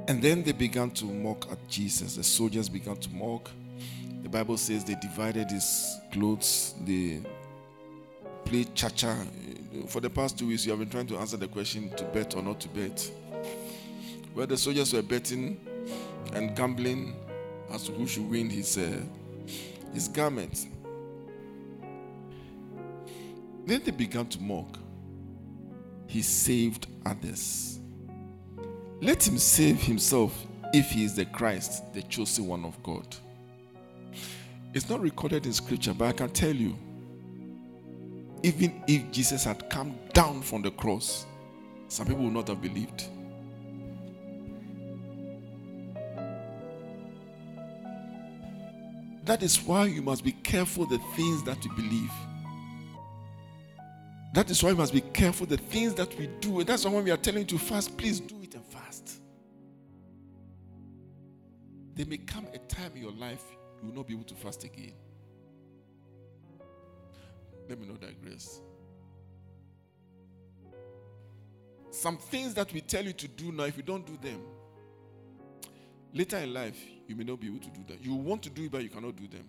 And 0.08 0.22
then 0.22 0.44
they 0.44 0.52
began 0.52 0.92
to 0.92 1.06
mock 1.06 1.48
at 1.52 1.68
Jesus. 1.68 2.16
The 2.16 2.24
soldiers 2.24 2.70
began 2.70 2.98
to 2.98 3.10
mock. 3.10 3.50
The 4.22 4.30
Bible 4.30 4.58
says 4.58 4.84
they 4.84 4.96
divided 4.96 5.52
his 5.52 6.00
clothes, 6.12 6.76
they 6.84 7.22
played 8.46 8.74
cha 8.76 8.90
cha. 8.90 9.16
For 9.88 10.00
the 10.00 10.10
past 10.10 10.40
two 10.40 10.48
weeks, 10.48 10.66
you 10.66 10.72
have 10.72 10.80
been 10.80 10.90
trying 10.90 11.08
to 11.08 11.18
answer 11.18 11.38
the 11.38 11.48
question 11.48 11.90
to 11.92 12.04
bet 12.06 12.36
or 12.36 12.42
not 12.42 12.60
to 12.62 12.70
bet. 12.70 13.12
Where 14.34 14.46
the 14.46 14.58
soldiers 14.58 14.94
were 14.94 15.02
betting 15.02 15.60
and 16.34 16.56
gambling 16.56 17.16
as 17.72 17.84
to 17.84 17.92
who 17.92 18.08
should 18.08 18.30
win 18.30 18.50
his, 18.50 18.78
uh, 18.78 19.00
his 19.94 20.08
garment. 20.08 20.68
Then 23.66 23.82
they 23.84 23.92
began 23.92 24.28
to 24.28 24.42
mock. 24.42 24.78
He 26.08 26.22
saved 26.22 26.88
others. 27.06 27.80
Let 29.02 29.28
him 29.28 29.38
save 29.38 29.82
himself 29.82 30.46
if 30.74 30.90
he 30.90 31.04
is 31.04 31.16
the 31.16 31.26
Christ, 31.26 31.94
the 31.94 32.02
chosen 32.04 32.48
one 32.48 32.66
of 32.66 32.82
God. 32.84 33.06
It's 34.74 34.90
not 34.90 35.02
recorded 35.02 35.46
in 35.46 35.54
scripture, 35.54 35.94
but 35.94 36.06
I 36.06 36.12
can 36.12 36.30
tell 36.30 36.54
you, 36.54 36.78
even 38.44 38.84
if 38.88 39.10
Jesus 39.12 39.44
had 39.44 39.70
come 39.70 39.98
down 40.14 40.42
from 40.42 40.62
the 40.62 40.72
cross, 40.72 41.26
some 41.88 42.08
people 42.08 42.24
would 42.26 42.34
not 42.34 42.48
have 42.48 42.62
believed. 42.62 43.06
That 49.24 49.42
is 49.42 49.58
why 49.64 49.86
you 49.86 50.02
must 50.04 50.24
be 50.24 50.32
careful 50.32 50.86
the 50.86 51.00
things 51.16 51.42
that 51.44 51.64
you 51.66 51.72
believe. 51.72 52.12
That 54.36 54.52
is 54.52 54.62
why 54.62 54.72
we 54.72 54.78
must 54.78 54.94
be 54.94 55.02
careful 55.02 55.48
the 55.48 55.58
things 55.58 55.96
that 55.96 56.16
we 56.20 56.28
do. 56.42 56.60
And 56.60 56.68
that's 56.68 56.86
why 56.86 56.92
when 56.92 57.06
we 57.06 57.12
are 57.12 57.18
telling 57.18 57.40
you 57.40 57.46
to 57.46 57.58
fast, 57.58 57.98
please 57.98 58.20
do 58.20 58.35
There 61.96 62.06
may 62.06 62.18
come 62.18 62.48
a 62.54 62.58
time 62.58 62.92
in 62.96 63.02
your 63.02 63.14
life 63.14 63.44
you 63.82 63.88
will 63.88 63.96
not 63.96 64.08
be 64.08 64.14
able 64.14 64.26
to 64.26 64.36
fast 64.36 64.64
again. 64.64 64.94
Let 67.70 67.80
me 67.80 67.88
not 67.88 68.02
digress. 68.02 68.62
Some 71.90 72.18
things 72.18 72.54
that 72.56 72.72
we 72.74 72.82
tell 72.82 73.04
you 73.04 73.14
to 73.14 73.28
do 73.28 73.52
now, 73.52 73.64
if 73.64 73.78
you 73.78 73.84
don't 73.84 74.06
do 74.06 74.18
them, 74.22 74.42
later 76.14 76.38
in 76.38 76.54
life, 76.54 76.78
you 77.08 77.16
may 77.16 77.24
not 77.24 77.40
be 77.40 77.48
able 77.48 77.60
to 77.60 77.70
do 77.70 77.84
that. 77.88 78.04
You 78.04 78.14
want 78.16 78.44
to 78.44 78.50
do 78.50 78.66
it, 78.66 78.72
but 78.72 78.84
you 78.84 78.90
cannot 78.90 79.16
do 79.16 79.28
them. 79.28 79.46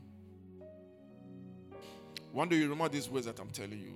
One 2.32 2.48
day 2.48 2.56
you 2.56 2.68
remember 2.68 2.88
these 2.88 3.08
words 3.08 3.26
that 3.26 3.40
I'm 3.40 3.50
telling 3.50 3.80
you. 3.80 3.94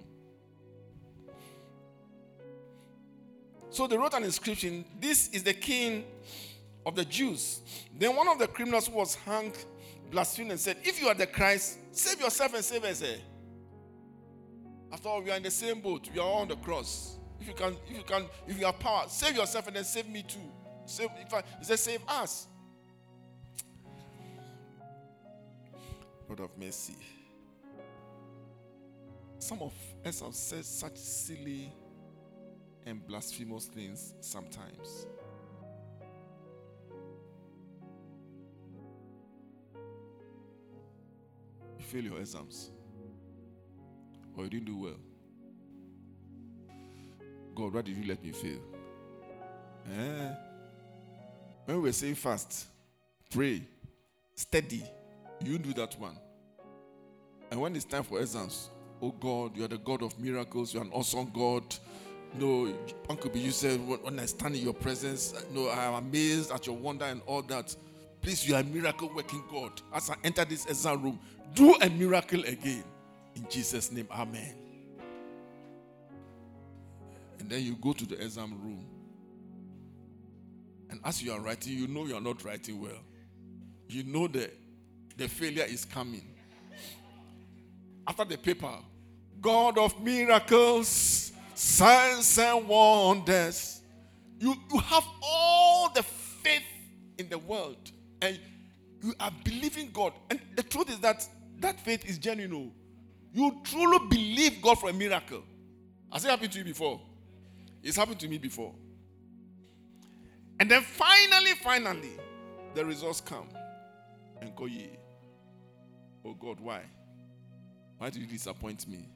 So 3.70 3.86
they 3.86 3.96
wrote 3.96 4.14
an 4.14 4.24
inscription 4.24 4.84
This 4.98 5.28
is 5.28 5.44
the 5.44 5.54
king 5.54 6.04
of 6.86 6.94
the 6.96 7.04
Jews. 7.04 7.60
Then 7.98 8.16
one 8.16 8.28
of 8.28 8.38
the 8.38 8.46
criminals 8.46 8.86
who 8.86 8.94
was 8.94 9.14
hung 9.14 9.52
blasphemed 10.10 10.50
and 10.50 10.60
said, 10.60 10.78
If 10.82 11.00
you 11.00 11.08
are 11.08 11.14
the 11.14 11.26
Christ, 11.26 11.78
save 11.92 12.20
yourself 12.20 12.54
and 12.54 12.64
save 12.64 12.84
us. 12.84 13.02
Eh? 13.02 13.16
After 14.92 15.08
all, 15.08 15.22
we 15.22 15.30
are 15.30 15.36
in 15.36 15.42
the 15.42 15.50
same 15.50 15.80
boat. 15.80 16.08
We 16.12 16.20
are 16.20 16.28
on 16.28 16.48
the 16.48 16.56
cross. 16.56 17.16
If 17.40 17.48
you 17.48 17.54
can, 17.54 17.76
if 17.88 17.96
you 17.96 18.02
can, 18.02 18.26
if 18.46 18.58
you 18.58 18.66
have 18.66 18.78
power, 18.78 19.04
save 19.08 19.36
yourself 19.36 19.66
and 19.68 19.76
then 19.76 19.84
save 19.84 20.08
me 20.08 20.22
too. 20.22 20.38
Save, 20.84 21.10
if 21.20 21.32
I, 21.32 21.42
he 21.58 21.76
save 21.76 22.00
us. 22.08 22.46
Lord 26.28 26.40
of 26.40 26.58
mercy. 26.58 26.96
Some 29.38 29.62
of 29.62 29.72
us 30.04 30.20
have 30.20 30.34
said 30.34 30.64
such 30.64 30.96
silly 30.96 31.72
and 32.86 33.04
blasphemous 33.06 33.66
things 33.66 34.14
sometimes. 34.20 35.06
Fail 41.90 42.04
your 42.04 42.18
exams, 42.20 42.70
or 44.36 44.44
you 44.44 44.50
didn't 44.50 44.66
do 44.66 44.76
well. 44.76 45.00
God, 47.54 47.74
why 47.74 47.82
did 47.82 47.96
you 47.96 48.06
let 48.06 48.22
me 48.22 48.30
fail? 48.30 48.60
Eh? 49.92 50.30
When 51.64 51.76
we 51.78 51.82
were 51.82 51.92
saying 51.92 52.14
fast, 52.14 52.66
pray, 53.30 53.62
steady, 54.34 54.84
you 55.44 55.58
do 55.58 55.72
that 55.74 55.98
one. 55.98 56.16
And 57.50 57.60
when 57.60 57.74
it's 57.74 57.84
time 57.84 58.04
for 58.04 58.20
exams, 58.20 58.70
oh 59.02 59.10
God, 59.10 59.56
you 59.56 59.64
are 59.64 59.68
the 59.68 59.78
God 59.78 60.02
of 60.02 60.18
miracles, 60.18 60.72
you 60.72 60.80
are 60.80 60.84
an 60.84 60.92
awesome 60.92 61.30
God. 61.34 61.64
No, 62.38 62.72
Uncle 63.08 63.30
B, 63.30 63.40
you 63.40 63.50
said 63.50 63.80
when 63.80 64.20
I 64.20 64.26
stand 64.26 64.54
in 64.54 64.62
your 64.62 64.74
presence, 64.74 65.34
no, 65.52 65.68
I 65.68 65.86
am 65.86 65.94
amazed 65.94 66.52
at 66.52 66.66
your 66.66 66.76
wonder 66.76 67.06
and 67.06 67.20
all 67.26 67.42
that. 67.42 67.74
Please, 68.20 68.46
you 68.46 68.54
are 68.54 68.60
a 68.60 68.64
miracle 68.64 69.10
working 69.14 69.42
God. 69.50 69.80
As 69.94 70.10
I 70.10 70.16
enter 70.24 70.44
this 70.44 70.66
exam 70.66 71.02
room, 71.02 71.20
do 71.54 71.74
a 71.80 71.88
miracle 71.88 72.44
again. 72.44 72.84
In 73.34 73.46
Jesus' 73.48 73.90
name, 73.90 74.08
Amen. 74.10 74.54
And 77.38 77.48
then 77.48 77.62
you 77.62 77.76
go 77.76 77.92
to 77.92 78.06
the 78.06 78.22
exam 78.22 78.50
room. 78.62 78.86
And 80.90 81.00
as 81.04 81.22
you 81.22 81.32
are 81.32 81.40
writing, 81.40 81.72
you 81.72 81.86
know 81.86 82.04
you 82.04 82.14
are 82.14 82.20
not 82.20 82.44
writing 82.44 82.80
well. 82.80 83.00
You 83.88 84.04
know 84.04 84.28
that 84.28 84.52
the 85.16 85.28
failure 85.28 85.64
is 85.64 85.84
coming. 85.84 86.34
After 88.06 88.24
the 88.24 88.36
paper, 88.36 88.74
God 89.40 89.78
of 89.78 90.02
miracles, 90.02 91.32
signs 91.54 92.38
and 92.38 92.68
wonders. 92.68 93.80
You, 94.38 94.54
you 94.72 94.78
have 94.80 95.04
all 95.22 95.90
the 95.92 96.02
faith 96.02 96.62
in 97.18 97.28
the 97.28 97.38
world 97.38 97.92
and 98.22 98.38
you 99.02 99.14
are 99.18 99.32
believing 99.44 99.90
God. 99.92 100.12
And 100.30 100.40
the 100.56 100.62
truth 100.62 100.90
is 100.90 100.98
that 101.00 101.26
that 101.60 101.80
faith 101.80 102.08
is 102.08 102.18
genuine. 102.18 102.54
Oh. 102.54 102.72
You 103.32 103.60
truly 103.64 104.06
believe 104.08 104.60
God 104.60 104.78
for 104.78 104.90
a 104.90 104.92
miracle. 104.92 105.42
Has 106.12 106.24
it 106.24 106.28
happened 106.30 106.52
to 106.52 106.58
you 106.58 106.64
before? 106.64 107.00
It's 107.82 107.96
happened 107.96 108.20
to 108.20 108.28
me 108.28 108.38
before. 108.38 108.74
And 110.58 110.70
then 110.70 110.82
finally, 110.82 111.52
finally, 111.62 112.18
the 112.74 112.84
results 112.84 113.20
come. 113.20 113.48
And 114.40 114.54
go 114.56 114.66
ye. 114.66 114.90
Oh 116.24 116.34
God, 116.34 116.60
why? 116.60 116.82
Why 117.98 118.10
did 118.10 118.22
you 118.22 118.26
disappoint 118.26 118.88
me? 118.88 119.08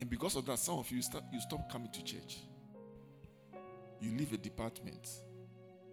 And 0.00 0.08
because 0.08 0.36
of 0.36 0.46
that, 0.46 0.58
some 0.58 0.78
of 0.78 0.90
you 0.90 1.02
start, 1.02 1.24
you 1.32 1.40
stop 1.40 1.70
coming 1.70 1.90
to 1.90 2.04
church. 2.04 2.38
You 4.00 4.16
leave 4.16 4.32
a 4.32 4.36
department. 4.36 5.08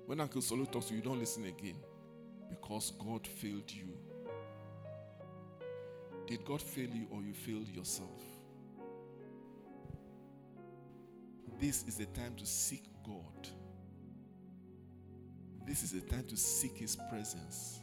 When 0.05 0.19
Uncle 0.19 0.41
Solo 0.41 0.65
talks 0.65 0.87
to 0.87 0.93
you, 0.93 0.99
you 0.99 1.03
don't 1.03 1.19
listen 1.19 1.45
again. 1.45 1.75
Because 2.49 2.91
God 2.99 3.25
failed 3.27 3.71
you. 3.71 3.89
Did 6.27 6.43
God 6.45 6.61
fail 6.61 6.89
you 6.89 7.07
or 7.11 7.21
you 7.21 7.33
failed 7.33 7.67
yourself? 7.67 8.21
This 11.59 11.83
is 11.87 11.97
the 11.97 12.05
time 12.07 12.35
to 12.37 12.45
seek 12.45 12.83
God. 13.05 13.47
This 15.65 15.83
is 15.83 15.91
the 15.91 16.01
time 16.01 16.25
to 16.25 16.37
seek 16.37 16.77
His 16.77 16.95
presence. 17.09 17.79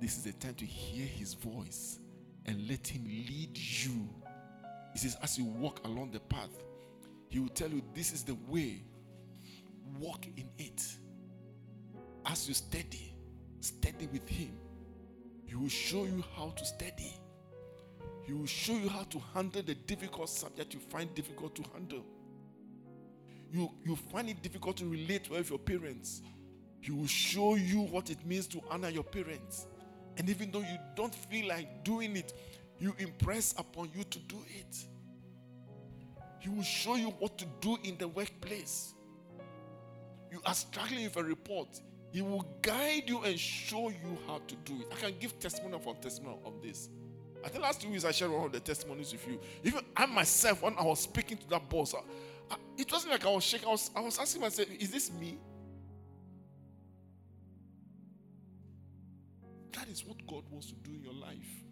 This 0.00 0.16
is 0.16 0.24
the 0.24 0.32
time 0.32 0.54
to 0.54 0.64
hear 0.64 1.06
His 1.06 1.34
voice 1.34 1.98
and 2.46 2.68
let 2.68 2.86
Him 2.86 3.04
lead 3.04 3.56
you. 3.56 4.08
He 4.92 4.98
says, 4.98 5.16
as 5.22 5.38
you 5.38 5.44
walk 5.44 5.84
along 5.86 6.10
the 6.10 6.20
path, 6.20 6.50
He 7.28 7.38
will 7.38 7.48
tell 7.48 7.68
you, 7.68 7.82
This 7.94 8.12
is 8.12 8.24
the 8.24 8.36
way. 8.48 8.82
Walk 9.98 10.26
in 10.36 10.48
it. 10.58 10.82
As 12.24 12.48
you 12.48 12.54
study, 12.54 13.11
study 13.62 14.08
with 14.12 14.28
Him. 14.28 14.52
He 15.46 15.54
will 15.54 15.68
show 15.68 16.04
you 16.04 16.24
how 16.36 16.50
to 16.50 16.64
study. 16.64 17.14
He 18.24 18.32
will 18.32 18.46
show 18.46 18.74
you 18.74 18.88
how 18.88 19.02
to 19.04 19.20
handle 19.34 19.62
the 19.62 19.74
difficult 19.74 20.28
subject 20.28 20.74
you 20.74 20.80
find 20.80 21.14
difficult 21.14 21.54
to 21.56 21.62
handle. 21.72 22.04
You, 23.50 23.70
you 23.84 23.96
find 23.96 24.28
it 24.30 24.42
difficult 24.42 24.78
to 24.78 24.86
relate 24.86 25.28
well 25.28 25.40
with 25.40 25.50
your 25.50 25.58
parents. 25.58 26.22
He 26.80 26.90
will 26.90 27.06
show 27.06 27.54
you 27.54 27.82
what 27.82 28.10
it 28.10 28.24
means 28.24 28.46
to 28.48 28.60
honor 28.70 28.88
your 28.88 29.04
parents. 29.04 29.66
And 30.16 30.28
even 30.28 30.50
though 30.50 30.60
you 30.60 30.78
don't 30.96 31.14
feel 31.14 31.48
like 31.48 31.84
doing 31.84 32.16
it, 32.16 32.32
you 32.78 32.94
impress 32.98 33.52
upon 33.58 33.90
you 33.94 34.04
to 34.04 34.18
do 34.20 34.36
it. 34.48 34.76
He 36.40 36.48
will 36.48 36.62
show 36.62 36.96
you 36.96 37.08
what 37.18 37.38
to 37.38 37.46
do 37.60 37.78
in 37.84 37.96
the 37.98 38.08
workplace. 38.08 38.94
You 40.30 40.40
are 40.44 40.54
struggling 40.54 41.04
with 41.04 41.16
a 41.16 41.22
report. 41.22 41.68
He 42.12 42.20
will 42.20 42.46
guide 42.60 43.04
you 43.06 43.22
and 43.22 43.38
show 43.40 43.88
you 43.88 44.18
how 44.26 44.40
to 44.46 44.54
do 44.66 44.74
it. 44.82 44.88
I 44.92 44.96
can 44.96 45.14
give 45.18 45.38
testimony 45.40 45.76
upon 45.76 45.96
testimony 45.96 46.36
of 46.44 46.62
this. 46.62 46.90
I 47.42 47.48
think 47.48 47.64
last 47.64 47.80
two 47.80 47.88
weeks 47.88 48.04
I 48.04 48.12
shared 48.12 48.30
one 48.30 48.44
of 48.44 48.52
the 48.52 48.60
testimonies 48.60 49.12
with 49.12 49.26
you. 49.26 49.40
Even 49.64 49.80
I 49.96 50.04
myself, 50.04 50.62
when 50.62 50.74
I 50.78 50.84
was 50.84 51.00
speaking 51.00 51.38
to 51.38 51.48
that 51.48 51.68
boss, 51.70 51.94
I, 51.94 52.54
I, 52.54 52.56
it 52.76 52.92
wasn't 52.92 53.12
like 53.12 53.24
I 53.24 53.30
was 53.30 53.42
shaking. 53.42 53.66
I 53.66 53.70
was, 53.70 53.90
I 53.96 54.00
was 54.00 54.18
asking 54.18 54.42
myself, 54.42 54.68
is 54.78 54.90
this 54.90 55.10
me? 55.10 55.38
That 59.72 59.88
is 59.88 60.04
what 60.04 60.18
God 60.26 60.44
wants 60.50 60.66
to 60.66 60.74
do 60.74 60.90
in 60.94 61.02
your 61.02 61.14
life. 61.14 61.64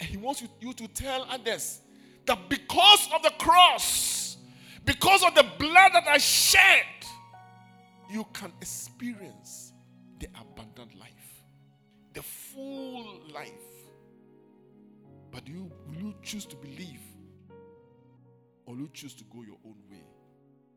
And 0.00 0.08
He 0.08 0.18
wants 0.18 0.42
you, 0.42 0.48
you 0.60 0.74
to 0.74 0.86
tell 0.88 1.26
others 1.30 1.80
that 2.26 2.38
because 2.50 3.08
of 3.14 3.22
the 3.22 3.32
cross, 3.38 4.36
because 4.84 5.24
of 5.24 5.34
the 5.34 5.46
blood 5.58 5.92
that 5.94 6.06
I 6.06 6.18
shed, 6.18 6.82
you 8.14 8.24
can 8.32 8.52
experience 8.60 9.72
the 10.20 10.28
abundant 10.40 10.96
life, 10.96 11.42
the 12.12 12.22
full 12.22 13.20
life. 13.34 13.50
But 15.32 15.48
you 15.48 15.68
will 15.88 15.96
you 15.96 16.14
choose 16.22 16.46
to 16.46 16.54
believe 16.54 17.00
or 18.66 18.76
you 18.76 18.88
choose 18.92 19.14
to 19.14 19.24
go 19.24 19.42
your 19.42 19.58
own 19.66 19.74
way 19.90 20.06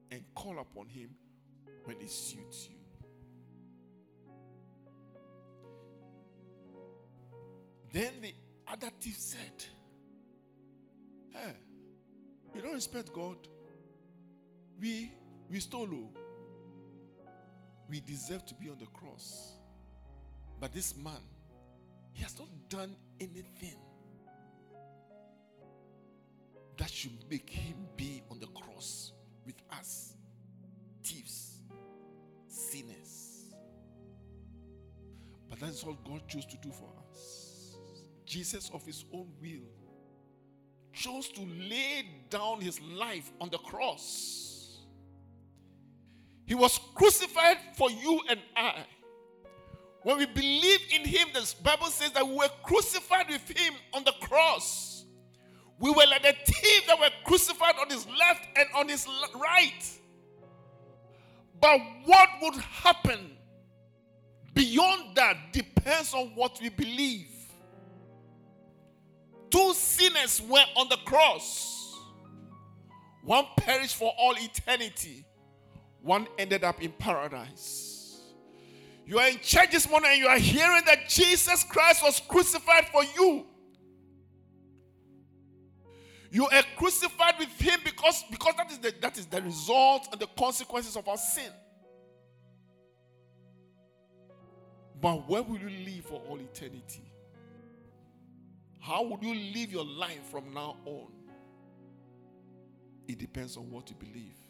and 0.10 0.24
call 0.34 0.58
upon 0.58 0.88
him 0.88 1.12
when 1.84 2.02
it 2.02 2.10
suits 2.10 2.70
you? 2.72 2.78
Then 7.94 8.14
the 8.20 8.34
other 8.68 8.90
thief 9.00 9.16
said, 9.16 9.64
Hey, 11.30 11.54
you 12.56 12.62
don't 12.62 12.74
respect 12.74 13.14
God. 13.14 13.38
We 14.82 15.12
we 15.52 15.60
stole. 15.60 15.88
oh. 15.94 16.27
We 17.90 18.02
deserve 18.02 18.46
to 18.48 18.56
be 18.56 18.70
on 18.70 18.78
the 18.78 18.86
cross. 18.88 19.54
But 20.60 20.74
this 20.74 20.96
man, 20.96 21.22
he 22.14 22.24
has 22.24 22.38
not 22.38 22.50
done 22.70 22.96
anything 23.20 23.78
that 26.78 26.90
should 26.90 27.12
make 27.30 27.50
him 27.50 27.88
be 27.96 28.24
on 28.30 28.40
the 28.40 28.48
cross 28.48 29.14
with 29.46 29.56
us, 29.72 30.14
thieves, 31.04 31.60
sinners. 32.48 33.56
But 35.50 35.60
that 35.60 35.70
is 35.70 35.84
what 35.86 36.04
God 36.04 36.28
chose 36.28 36.46
to 36.46 36.58
do 36.58 36.72
for 36.72 36.90
us. 37.10 37.78
Jesus, 38.26 38.70
of 38.74 38.86
his 38.86 39.06
own 39.14 39.32
will, 39.42 39.62
chose 40.94 41.30
to 41.30 41.42
lay 41.42 42.06
down 42.30 42.60
his 42.60 42.82
life 42.82 43.32
on 43.40 43.50
the 43.50 43.58
cross. 43.60 44.47
He 46.48 46.56
was 46.56 46.80
crucified 46.96 47.58
for 47.76 47.92
you 47.92 48.22
and 48.30 48.40
I. 48.56 48.86
When 50.02 50.18
we 50.18 50.26
believe 50.26 50.80
in 50.96 51.06
him, 51.06 51.28
the 51.34 51.54
Bible 51.62 51.88
says 51.88 52.12
that 52.12 52.26
we 52.26 52.36
were 52.36 52.50
crucified 52.64 53.28
with 53.30 53.48
him 53.50 53.74
on 53.94 54.06
the 54.06 54.14
cross. 54.22 55.04
We 55.78 55.92
were 55.92 56.06
like 56.10 56.24
the 56.24 56.34
thief 56.46 56.88
that 56.88 57.00
were 57.00 57.10
crucified 57.26 57.76
on 57.80 57.90
his 57.90 58.08
left 58.08 58.48
and 58.56 58.66
on 58.74 58.88
his 58.88 59.06
right. 59.36 59.92
But 61.60 61.80
what 62.06 62.30
would 62.42 62.56
happen 62.56 63.32
beyond 64.54 65.16
that 65.16 65.52
depends 65.52 66.14
on 66.14 66.28
what 66.36 66.60
we 66.62 66.70
believe. 66.70 67.28
Two 69.50 69.74
sinners 69.74 70.42
were 70.42 70.66
on 70.78 70.88
the 70.90 70.98
cross. 71.06 71.96
One 73.24 73.46
perished 73.58 73.98
for 73.98 74.14
all 74.18 74.36
eternity, 74.38 75.26
one 76.08 76.26
ended 76.38 76.64
up 76.64 76.82
in 76.82 76.92
paradise. 76.94 78.22
You 79.06 79.20
are 79.20 79.28
in 79.28 79.40
church 79.40 79.72
this 79.72 79.90
morning 79.90 80.12
and 80.12 80.20
you 80.20 80.28
are 80.28 80.40
hearing 80.40 80.82
that 80.86 81.10
Jesus 81.10 81.64
Christ 81.66 82.02
was 82.02 82.22
crucified 82.28 82.88
for 82.88 83.04
you. 83.04 83.46
You 86.32 86.48
are 86.48 86.64
crucified 86.78 87.36
with 87.38 87.50
him 87.60 87.80
because, 87.84 88.24
because 88.32 88.54
that, 88.58 88.72
is 88.72 88.80
the, 88.80 88.94
that 89.02 89.18
is 89.18 89.26
the 89.26 89.42
result 89.42 90.08
and 90.12 90.20
the 90.20 90.28
consequences 90.38 90.96
of 90.96 91.08
our 91.08 91.18
sin. 91.18 91.52
But 95.00 95.28
where 95.30 95.44
will 95.44 95.60
you 95.60 95.70
live 95.70 96.06
for 96.06 96.22
all 96.28 96.40
eternity? 96.40 97.12
How 98.80 99.04
would 99.04 99.22
you 99.22 99.36
live 99.36 99.72
your 99.72 99.86
life 99.86 100.24
from 100.32 100.54
now 100.54 100.78
on? 100.86 101.08
It 103.08 103.20
depends 103.20 103.58
on 103.58 103.70
what 103.70 103.90
you 103.90 103.96
believe. 103.96 104.47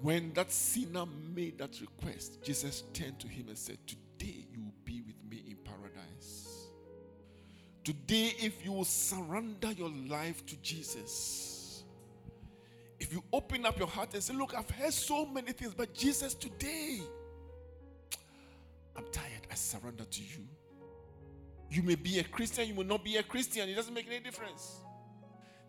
When 0.00 0.32
that 0.34 0.52
sinner 0.52 1.04
made 1.34 1.58
that 1.58 1.80
request, 1.80 2.42
Jesus 2.42 2.84
turned 2.92 3.18
to 3.20 3.28
him 3.28 3.48
and 3.48 3.58
said, 3.58 3.78
Today 3.86 4.46
you 4.52 4.60
will 4.60 4.74
be 4.84 5.02
with 5.02 5.16
me 5.28 5.44
in 5.48 5.56
paradise. 5.64 6.68
Today, 7.82 8.34
if 8.38 8.64
you 8.64 8.72
will 8.72 8.84
surrender 8.84 9.72
your 9.72 9.90
life 10.08 10.44
to 10.46 10.56
Jesus, 10.56 11.84
if 13.00 13.12
you 13.12 13.24
open 13.32 13.64
up 13.64 13.78
your 13.78 13.88
heart 13.88 14.12
and 14.14 14.22
say, 14.22 14.34
Look, 14.34 14.54
I've 14.54 14.70
heard 14.70 14.92
so 14.92 15.26
many 15.26 15.52
things, 15.52 15.74
but 15.74 15.94
Jesus, 15.94 16.34
today, 16.34 17.00
I'm 18.96 19.04
tired. 19.10 19.46
I 19.50 19.54
surrender 19.54 20.04
to 20.04 20.20
you. 20.20 20.46
You 21.70 21.82
may 21.82 21.96
be 21.96 22.18
a 22.18 22.24
Christian, 22.24 22.68
you 22.68 22.74
may 22.74 22.84
not 22.84 23.04
be 23.04 23.16
a 23.16 23.22
Christian. 23.22 23.68
It 23.68 23.74
doesn't 23.74 23.94
make 23.94 24.06
any 24.06 24.20
difference. 24.20 24.80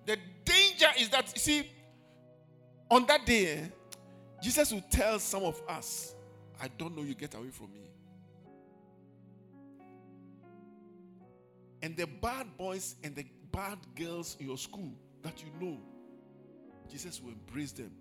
The 0.05 0.17
danger 0.45 0.87
is 0.99 1.09
that, 1.09 1.31
you 1.33 1.39
see, 1.39 1.69
on 2.89 3.05
that 3.07 3.25
day, 3.25 3.71
Jesus 4.41 4.71
will 4.71 4.83
tell 4.89 5.19
some 5.19 5.43
of 5.43 5.61
us, 5.67 6.15
I 6.61 6.67
don't 6.77 6.95
know 6.95 7.03
you, 7.03 7.15
get 7.15 7.33
away 7.35 7.49
from 7.49 7.73
me. 7.73 7.91
And 11.81 11.95
the 11.95 12.05
bad 12.05 12.47
boys 12.57 12.95
and 13.03 13.15
the 13.15 13.25
bad 13.51 13.77
girls 13.95 14.37
in 14.39 14.47
your 14.47 14.57
school 14.57 14.93
that 15.23 15.41
you 15.41 15.47
know, 15.59 15.77
Jesus 16.89 17.21
will 17.21 17.31
embrace 17.31 17.71
them. 17.71 17.91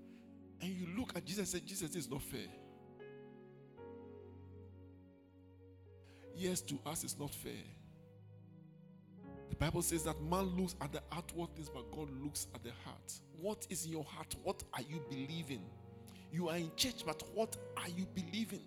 And 0.61 0.70
you 0.70 0.86
look 0.97 1.16
at 1.16 1.24
Jesus 1.24 1.39
and 1.39 1.49
say, 1.49 1.66
Jesus, 1.66 1.91
this 1.91 2.05
is 2.05 2.11
not 2.11 2.22
fair. 2.22 2.49
Yes, 6.34 6.61
to 6.62 6.78
us 6.86 7.05
it's 7.05 7.18
not 7.18 7.34
fair. 7.34 7.53
The 9.51 9.57
Bible 9.57 9.82
says 9.82 10.05
that 10.05 10.20
man 10.22 10.57
looks 10.57 10.76
at 10.80 10.93
the 10.93 11.03
outward 11.12 11.55
things, 11.55 11.68
but 11.68 11.91
God 11.91 12.09
looks 12.22 12.47
at 12.55 12.62
the 12.62 12.70
heart. 12.84 13.12
What 13.41 13.66
is 13.70 13.86
in 13.86 13.93
your 13.93 14.05
heart? 14.05 14.34
What 14.43 14.62
are 14.74 14.82
you 14.82 15.03
believing? 15.09 15.62
You 16.31 16.49
are 16.49 16.57
in 16.57 16.70
church, 16.76 17.05
but 17.07 17.22
what 17.35 17.57
are 17.76 17.89
you 17.89 18.07
believing? 18.14 18.62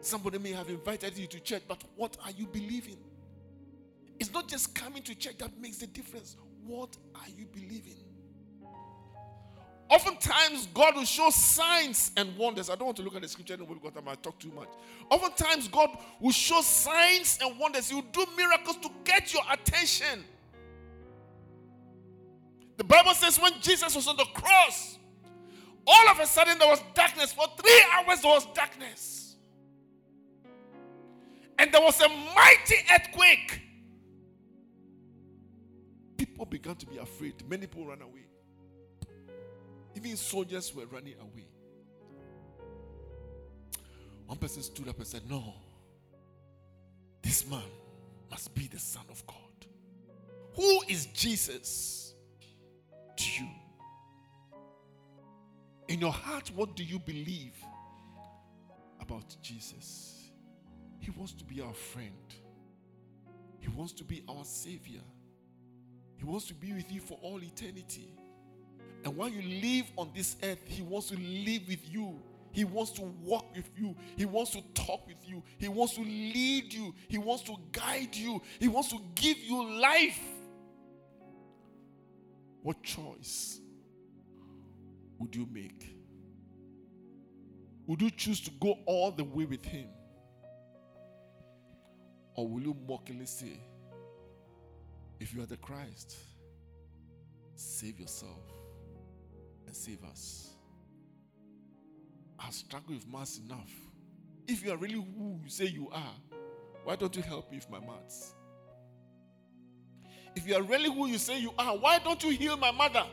Somebody 0.00 0.38
may 0.38 0.52
have 0.52 0.68
invited 0.68 1.16
you 1.16 1.26
to 1.28 1.40
church, 1.40 1.62
but 1.66 1.82
what 1.96 2.16
are 2.24 2.32
you 2.32 2.46
believing? 2.46 2.98
It's 4.18 4.32
not 4.32 4.48
just 4.48 4.74
coming 4.74 5.02
to 5.04 5.14
church 5.14 5.38
that 5.38 5.58
makes 5.60 5.78
the 5.78 5.86
difference. 5.86 6.36
What 6.66 6.96
are 7.14 7.28
you 7.36 7.46
believing? 7.46 7.96
Oftentimes, 9.88 10.68
God 10.72 10.96
will 10.96 11.04
show 11.04 11.28
signs 11.30 12.12
and 12.16 12.34
wonders. 12.38 12.70
I 12.70 12.76
don't 12.76 12.86
want 12.86 12.96
to 12.96 13.02
look 13.02 13.14
at 13.14 13.20
the 13.20 13.28
scripture 13.28 13.54
anymore 13.54 13.76
because 13.76 13.96
I 13.96 14.00
might 14.00 14.22
talk 14.22 14.38
too 14.38 14.50
much. 14.52 14.68
Oftentimes, 15.10 15.68
God 15.68 15.90
will 16.18 16.32
show 16.32 16.62
signs 16.62 17.38
and 17.42 17.58
wonders. 17.58 17.90
He 17.90 17.94
will 17.94 18.06
do 18.10 18.24
miracles 18.34 18.76
to 18.76 18.90
get 19.04 19.34
your 19.34 19.42
attention. 19.50 20.24
The 22.78 22.84
Bible 22.84 23.12
says 23.12 23.38
when 23.38 23.52
Jesus 23.60 23.94
was 23.94 24.08
on 24.08 24.16
the 24.16 24.24
cross, 24.32 24.98
all 25.86 26.08
of 26.10 26.20
a 26.20 26.26
sudden 26.26 26.58
there 26.58 26.68
was 26.68 26.80
darkness. 26.94 27.32
For 27.32 27.46
three 27.56 27.84
hours, 27.94 28.20
there 28.20 28.30
was 28.30 28.46
darkness. 28.54 29.36
And 31.58 31.72
there 31.72 31.80
was 31.80 32.00
a 32.00 32.08
mighty 32.08 32.76
earthquake. 32.92 33.60
People 36.16 36.46
began 36.46 36.76
to 36.76 36.86
be 36.86 36.98
afraid. 36.98 37.34
Many 37.48 37.66
people 37.66 37.86
ran 37.86 38.02
away. 38.02 38.26
Even 39.94 40.16
soldiers 40.16 40.74
were 40.74 40.86
running 40.86 41.14
away. 41.20 41.46
One 44.26 44.38
person 44.38 44.62
stood 44.62 44.88
up 44.88 44.96
and 44.96 45.06
said, 45.06 45.22
No, 45.28 45.54
this 47.22 47.46
man 47.46 47.62
must 48.30 48.54
be 48.54 48.66
the 48.66 48.78
Son 48.78 49.04
of 49.10 49.24
God. 49.26 49.36
Who 50.54 50.82
is 50.88 51.06
Jesus 51.06 52.14
to 53.16 53.24
you? 53.42 53.48
In 55.92 56.00
your 56.00 56.10
heart, 56.10 56.50
what 56.54 56.74
do 56.74 56.82
you 56.82 56.98
believe 56.98 57.52
about 58.98 59.36
Jesus? 59.42 60.30
He 61.00 61.10
wants 61.10 61.34
to 61.34 61.44
be 61.44 61.60
our 61.60 61.74
friend, 61.74 62.34
He 63.60 63.68
wants 63.68 63.92
to 63.94 64.04
be 64.04 64.24
our 64.26 64.42
Savior, 64.42 65.02
He 66.16 66.24
wants 66.24 66.46
to 66.46 66.54
be 66.54 66.72
with 66.72 66.90
you 66.90 67.02
for 67.02 67.18
all 67.20 67.44
eternity. 67.44 68.14
And 69.04 69.14
while 69.14 69.28
you 69.28 69.42
live 69.60 69.92
on 69.98 70.10
this 70.14 70.36
earth, 70.42 70.62
He 70.64 70.80
wants 70.80 71.08
to 71.08 71.16
live 71.16 71.68
with 71.68 71.86
you. 71.92 72.18
He 72.52 72.64
wants 72.64 72.92
to 72.92 73.02
walk 73.22 73.54
with 73.54 73.68
you. 73.76 73.94
He 74.16 74.24
wants 74.24 74.52
to 74.52 74.62
talk 74.72 75.06
with 75.06 75.28
you. 75.28 75.42
He 75.58 75.68
wants 75.68 75.96
to 75.96 76.00
lead 76.00 76.72
you. 76.72 76.94
He 77.08 77.18
wants 77.18 77.42
to 77.44 77.56
guide 77.70 78.16
you. 78.16 78.40
He 78.60 78.68
wants 78.68 78.88
to 78.90 78.98
give 79.14 79.36
you 79.38 79.78
life. 79.78 80.20
What 82.62 82.82
choice 82.82 83.61
would 85.22 85.36
you 85.36 85.46
make? 85.52 85.94
Would 87.86 88.02
you 88.02 88.10
choose 88.10 88.40
to 88.40 88.50
go 88.60 88.76
all 88.86 89.12
the 89.12 89.22
way 89.22 89.44
with 89.44 89.64
Him? 89.64 89.86
Or 92.34 92.48
will 92.48 92.60
you 92.60 92.76
mockingly 92.88 93.26
say, 93.26 93.60
if 95.20 95.32
you 95.32 95.42
are 95.42 95.46
the 95.46 95.58
Christ, 95.58 96.16
save 97.54 98.00
yourself 98.00 98.42
and 99.66 99.76
save 99.76 100.02
us? 100.04 100.50
I've 102.40 102.54
struggled 102.54 102.96
with 102.96 103.08
maths 103.08 103.38
enough. 103.38 103.70
If 104.48 104.64
you 104.64 104.72
are 104.72 104.76
really 104.76 104.94
who 104.94 105.38
you 105.44 105.48
say 105.48 105.66
you 105.66 105.88
are, 105.92 106.14
why 106.82 106.96
don't 106.96 107.14
you 107.14 107.22
help 107.22 107.48
me 107.52 107.58
with 107.58 107.70
my 107.70 107.78
maths? 107.78 108.34
If 110.34 110.48
you 110.48 110.56
are 110.56 110.62
really 110.62 110.92
who 110.92 111.06
you 111.06 111.18
say 111.18 111.38
you 111.38 111.52
are, 111.56 111.76
why 111.76 112.00
don't 112.00 112.24
you 112.24 112.30
heal 112.30 112.56
my 112.56 112.72
mother? 112.72 113.04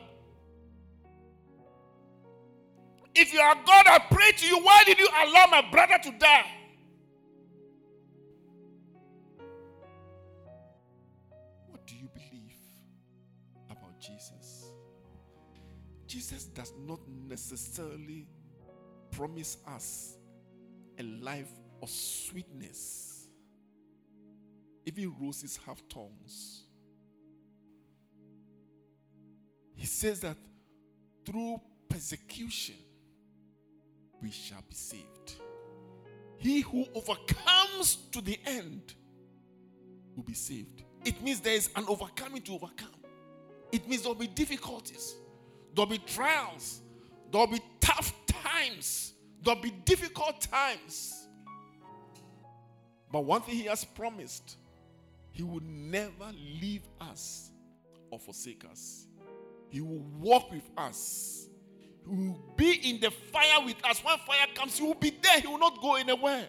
If 3.15 3.33
you 3.33 3.39
are 3.39 3.55
God, 3.65 3.85
I 3.87 3.99
pray 4.11 4.31
to 4.31 4.47
you, 4.47 4.59
why 4.59 4.83
did 4.85 4.99
you 4.99 5.07
allow 5.07 5.47
my 5.49 5.63
brother 5.71 5.97
to 6.03 6.11
die? 6.17 6.45
What 11.67 11.85
do 11.85 11.95
you 11.95 12.09
believe 12.13 12.57
about 13.69 13.99
Jesus? 13.99 14.65
Jesus 16.07 16.45
does 16.45 16.73
not 16.85 16.99
necessarily 17.07 18.27
promise 19.11 19.57
us 19.67 20.17
a 20.97 21.03
life 21.03 21.51
of 21.81 21.89
sweetness. 21.89 23.27
Even 24.85 25.13
roses 25.19 25.59
have 25.65 25.79
thorns. 25.91 26.63
He 29.75 29.85
says 29.85 30.19
that 30.21 30.35
through 31.25 31.61
persecution, 31.87 32.75
we 34.21 34.31
shall 34.31 34.61
be 34.67 34.75
saved. 34.75 35.35
He 36.37 36.61
who 36.61 36.85
overcomes 36.95 37.97
to 38.11 38.21
the 38.21 38.39
end 38.45 38.93
will 40.15 40.23
be 40.23 40.33
saved. 40.33 40.83
It 41.05 41.21
means 41.21 41.41
there 41.41 41.53
is 41.53 41.69
an 41.75 41.85
overcoming 41.87 42.41
to 42.43 42.53
overcome. 42.53 42.89
It 43.71 43.87
means 43.87 44.01
there'll 44.01 44.15
be 44.15 44.27
difficulties, 44.27 45.15
there'll 45.75 45.89
be 45.89 45.99
trials, 45.99 46.81
there'll 47.31 47.47
be 47.47 47.61
tough 47.79 48.13
times, 48.25 49.13
there'll 49.43 49.61
be 49.61 49.71
difficult 49.85 50.41
times. 50.41 51.27
But 53.11 53.25
one 53.25 53.41
thing 53.41 53.55
he 53.55 53.63
has 53.65 53.85
promised, 53.85 54.57
he 55.31 55.43
will 55.43 55.61
never 55.63 56.31
leave 56.59 56.83
us 56.99 57.51
or 58.09 58.19
forsake 58.19 58.65
us. 58.69 59.07
He 59.69 59.81
will 59.81 60.03
walk 60.19 60.51
with 60.51 60.69
us. 60.77 61.48
Will 62.09 62.39
be 62.55 62.89
in 62.89 62.99
the 62.99 63.11
fire 63.11 63.63
with 63.63 63.75
us. 63.85 64.03
When 64.03 64.17
fire 64.19 64.47
comes, 64.55 64.77
he 64.77 64.83
will 64.83 64.95
be 64.95 65.11
there. 65.21 65.39
He 65.39 65.47
will 65.47 65.59
not 65.59 65.79
go 65.79 65.95
anywhere. 65.95 66.47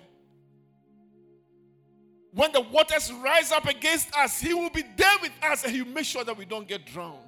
When 2.33 2.53
the 2.53 2.61
waters 2.61 3.13
rise 3.13 3.53
up 3.53 3.67
against 3.67 4.17
us, 4.17 4.41
he 4.41 4.55
will 4.55 4.71
be 4.71 4.85
there 4.97 5.17
with 5.21 5.33
us 5.43 5.65
and 5.65 5.75
he 5.75 5.83
will 5.83 5.93
make 5.93 6.07
sure 6.07 6.25
that 6.25 6.37
we 6.37 6.45
don't 6.45 6.67
get 6.67 6.87
drowned. 6.87 7.19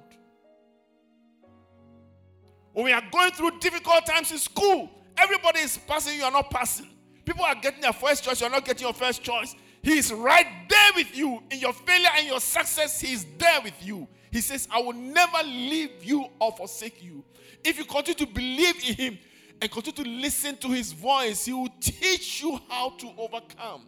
When 2.71 2.85
we 2.85 2.91
are 2.91 3.03
going 3.11 3.31
through 3.31 3.59
difficult 3.59 4.05
times 4.05 4.31
in 4.31 4.37
school, 4.39 4.89
everybody 5.17 5.59
is 5.59 5.77
passing, 5.77 6.17
you 6.17 6.23
are 6.23 6.31
not 6.31 6.49
passing. 6.49 6.87
People 7.25 7.45
are 7.45 7.55
getting 7.55 7.81
their 7.81 7.93
first 7.93 8.23
choice, 8.23 8.41
you 8.41 8.47
are 8.47 8.49
not 8.49 8.65
getting 8.65 8.83
your 8.83 8.93
first 8.93 9.21
choice. 9.21 9.55
He 9.83 9.97
is 9.97 10.11
right 10.11 10.47
there 10.69 10.91
with 10.95 11.15
you. 11.15 11.43
In 11.51 11.59
your 11.59 11.73
failure 11.73 12.09
and 12.17 12.25
your 12.25 12.39
success, 12.39 13.01
He 13.01 13.13
is 13.13 13.25
there 13.37 13.61
with 13.61 13.75
you. 13.85 14.07
He 14.33 14.41
says, 14.41 14.67
I 14.71 14.81
will 14.81 14.93
never 14.93 15.43
leave 15.45 16.03
you 16.03 16.25
or 16.41 16.51
forsake 16.53 17.03
you. 17.03 17.23
If 17.63 17.77
you 17.77 17.85
continue 17.85 18.25
to 18.25 18.25
believe 18.25 18.75
in 18.89 18.95
Him 18.95 19.19
and 19.61 19.69
continue 19.69 20.03
to 20.03 20.09
listen 20.09 20.57
to 20.57 20.69
His 20.69 20.91
voice, 20.91 21.45
He 21.45 21.53
will 21.53 21.69
teach 21.79 22.41
you 22.41 22.59
how 22.67 22.89
to 22.97 23.11
overcome. 23.15 23.85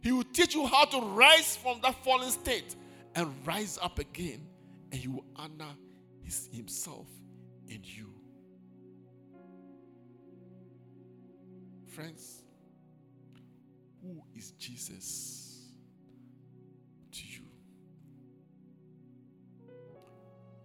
He 0.00 0.12
will 0.12 0.24
teach 0.24 0.54
you 0.54 0.66
how 0.66 0.86
to 0.86 1.00
rise 1.08 1.56
from 1.56 1.80
that 1.82 2.02
fallen 2.02 2.30
state 2.30 2.74
and 3.14 3.30
rise 3.46 3.78
up 3.82 3.98
again. 3.98 4.46
And 4.92 4.98
He 4.98 5.08
will 5.08 5.26
honor 5.36 5.74
his, 6.22 6.48
Himself 6.50 7.06
in 7.68 7.80
you. 7.84 8.08
Friends, 11.88 12.44
who 14.00 14.22
is 14.34 14.52
Jesus 14.52 15.45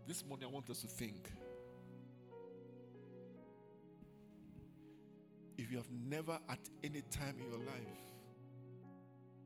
This 0.08 0.26
morning, 0.26 0.48
I 0.50 0.52
want 0.52 0.70
us 0.70 0.82
to 0.82 0.88
think. 0.88 1.30
If 5.58 5.72
you 5.72 5.78
have 5.78 5.92
never 5.92 6.40
at 6.50 6.60
any 6.84 7.02
time 7.12 7.36
in 7.40 7.50
your 7.50 7.60
life 7.60 8.12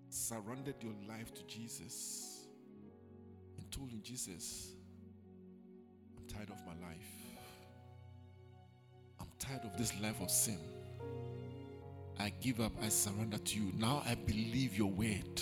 surrendered 0.10 0.76
your 0.82 0.93
life 1.10 1.34
to 1.34 1.43
Jesus 1.43 2.45
and 3.58 3.70
told 3.72 3.89
him, 3.89 3.99
Jesus, 4.01 4.72
I'm 6.18 6.26
tired 6.26 6.49
of 6.49 6.66
my 6.66 6.74
life. 6.88 7.12
I'm 9.20 9.28
tired 9.39 9.66
of 9.66 9.78
this 9.78 9.93
life 10.01 10.22
of 10.22 10.32
sin. 10.32 10.60
I 12.18 12.32
give 12.41 12.62
up, 12.62 12.72
I 12.82 12.88
surrender 12.88 13.38
to 13.38 13.60
you. 13.60 13.74
Now 13.78 14.01
I 14.06 14.16
believe 14.16 14.78
your 14.78 14.89
word. 14.89 15.41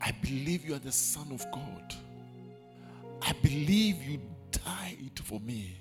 I 0.00 0.10
believe 0.22 0.64
you 0.64 0.74
are 0.74 0.80
the 0.80 0.90
Son 0.90 1.30
of 1.32 1.44
God. 1.52 1.94
I 3.24 3.32
believe 3.40 4.02
you 4.02 4.20
died 4.50 5.20
for 5.22 5.38
me. 5.40 5.76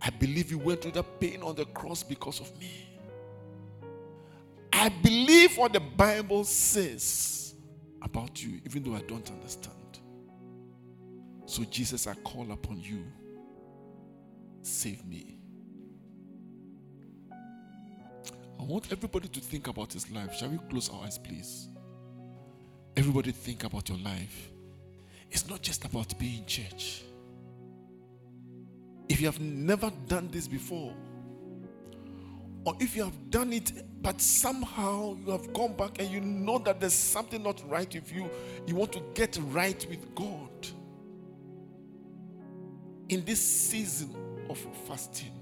I 0.00 0.10
believe 0.10 0.50
you 0.50 0.58
went 0.58 0.82
through 0.82 0.92
that 0.92 1.20
pain 1.20 1.42
on 1.42 1.56
the 1.56 1.64
cross 1.66 2.02
because 2.04 2.40
of 2.40 2.56
me. 2.58 2.88
I 4.72 4.88
believe 4.88 5.58
what 5.58 5.72
the 5.72 5.80
Bible 5.80 6.44
says 6.44 7.54
about 8.00 8.42
you, 8.42 8.60
even 8.64 8.84
though 8.84 8.94
I 8.94 9.00
don't 9.00 9.28
understand. 9.28 9.74
So, 11.46 11.64
Jesus, 11.64 12.06
I 12.06 12.14
call 12.14 12.52
upon 12.52 12.80
you. 12.80 13.04
Save 14.62 15.04
me. 15.04 15.40
I 18.60 18.62
want 18.62 18.92
everybody 18.92 19.28
to 19.28 19.40
think 19.40 19.66
about 19.66 19.92
his 19.92 20.08
life. 20.10 20.34
Shall 20.34 20.50
we 20.50 20.58
close 20.70 20.90
our 20.90 21.04
eyes, 21.04 21.18
please? 21.18 21.68
Everybody 22.96 23.32
think 23.32 23.64
about 23.64 23.88
your 23.88 23.98
life. 23.98 24.50
It's 25.30 25.48
not 25.48 25.62
just 25.62 25.84
about 25.84 26.18
being 26.18 26.44
church. 26.46 27.02
If 29.08 29.20
you 29.20 29.26
have 29.26 29.40
never 29.40 29.90
done 30.06 30.28
this 30.30 30.46
before, 30.46 30.94
or 32.64 32.76
if 32.80 32.94
you 32.94 33.04
have 33.04 33.30
done 33.30 33.52
it, 33.52 33.72
but 34.02 34.20
somehow 34.20 35.16
you 35.24 35.32
have 35.32 35.52
gone 35.52 35.74
back 35.74 35.98
and 35.98 36.10
you 36.10 36.20
know 36.20 36.58
that 36.58 36.80
there's 36.80 36.92
something 36.92 37.42
not 37.42 37.62
right 37.70 37.92
with 37.92 38.12
you, 38.12 38.30
you 38.66 38.74
want 38.74 38.92
to 38.92 39.02
get 39.14 39.38
right 39.50 39.86
with 39.88 40.14
God. 40.14 40.50
In 43.08 43.24
this 43.24 43.40
season 43.40 44.14
of 44.50 44.58
fasting, 44.86 45.32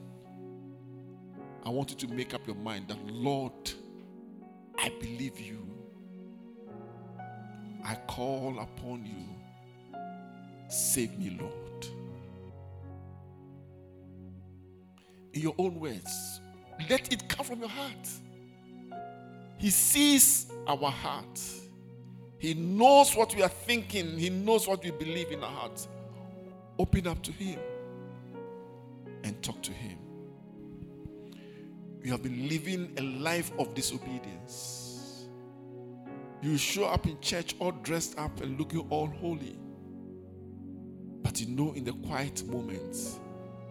I 1.64 1.68
want 1.70 1.90
you 1.90 1.96
to 2.06 2.14
make 2.14 2.32
up 2.32 2.46
your 2.46 2.54
mind 2.54 2.86
that, 2.88 3.04
Lord, 3.06 3.72
I 4.78 4.90
believe 5.00 5.40
you. 5.40 5.66
I 7.84 7.96
call 8.06 8.60
upon 8.60 9.04
you. 9.04 9.24
Save 10.76 11.18
me, 11.18 11.38
Lord. 11.40 11.86
In 15.32 15.40
your 15.40 15.54
own 15.56 15.80
words, 15.80 16.42
let 16.90 17.10
it 17.10 17.26
come 17.30 17.46
from 17.46 17.60
your 17.60 17.70
heart. 17.70 18.08
He 19.56 19.70
sees 19.70 20.52
our 20.66 20.90
heart. 20.90 21.40
He 22.36 22.52
knows 22.52 23.16
what 23.16 23.34
we 23.34 23.42
are 23.42 23.48
thinking. 23.48 24.18
He 24.18 24.28
knows 24.28 24.68
what 24.68 24.84
we 24.84 24.90
believe 24.90 25.32
in 25.32 25.42
our 25.42 25.50
hearts. 25.50 25.88
Open 26.78 27.06
up 27.06 27.22
to 27.22 27.32
Him 27.32 27.58
and 29.24 29.42
talk 29.42 29.62
to 29.62 29.72
Him. 29.72 29.96
You 32.02 32.12
have 32.12 32.22
been 32.22 32.50
living 32.50 32.92
a 32.98 33.02
life 33.02 33.50
of 33.58 33.74
disobedience. 33.74 35.24
You 36.42 36.58
show 36.58 36.84
up 36.84 37.06
in 37.06 37.18
church 37.22 37.56
all 37.60 37.72
dressed 37.72 38.18
up 38.18 38.42
and 38.42 38.58
looking 38.58 38.86
all 38.90 39.06
holy. 39.06 39.58
But 41.26 41.40
you 41.40 41.48
know, 41.48 41.72
in 41.72 41.82
the 41.82 41.92
quiet 41.92 42.46
moments, 42.46 43.18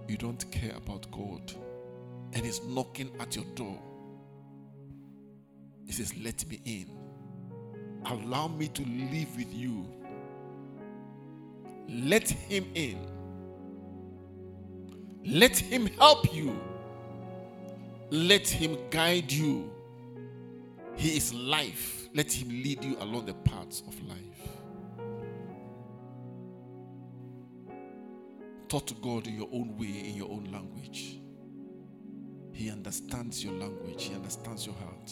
you 0.10 0.18
don't 0.18 0.51
care 0.51 0.74
about 0.76 1.10
God. 1.10 1.53
And 2.34 2.45
He's 2.45 2.62
knocking 2.66 3.10
at 3.22 3.38
your 3.38 3.45
door. 3.56 3.80
He 5.86 5.93
says, 5.93 6.14
Let 6.18 6.45
me 6.49 6.60
in. 6.66 6.89
Allow 8.08 8.49
me 8.49 8.68
to 8.68 8.82
live 8.84 9.38
with 9.38 9.53
you. 9.53 9.88
Let 11.88 12.30
Him 12.30 12.66
in. 12.76 12.99
Let 15.24 15.58
Him 15.58 15.88
help 15.97 16.36
you. 16.36 16.60
Let 18.10 18.49
Him 18.49 18.78
guide 18.89 19.32
you. 19.32 19.72
He 20.97 21.16
is 21.16 21.34
life. 21.34 22.10
Let 22.14 22.34
Him 22.34 22.49
lead 22.49 22.84
you 22.84 22.97
along 22.99 23.28
the 23.28 23.34
paths 23.34 23.82
of 23.88 23.97
life. 24.10 24.55
To 28.68 28.93
God 28.95 29.26
in 29.26 29.36
your 29.38 29.47
own 29.53 29.78
way, 29.78 30.09
in 30.09 30.16
your 30.16 30.30
own 30.30 30.49
language. 30.51 31.22
He 32.51 32.70
understands 32.70 33.41
your 33.41 33.53
language, 33.53 34.03
He 34.03 34.13
understands 34.13 34.66
your 34.66 34.76
heart. 34.76 35.11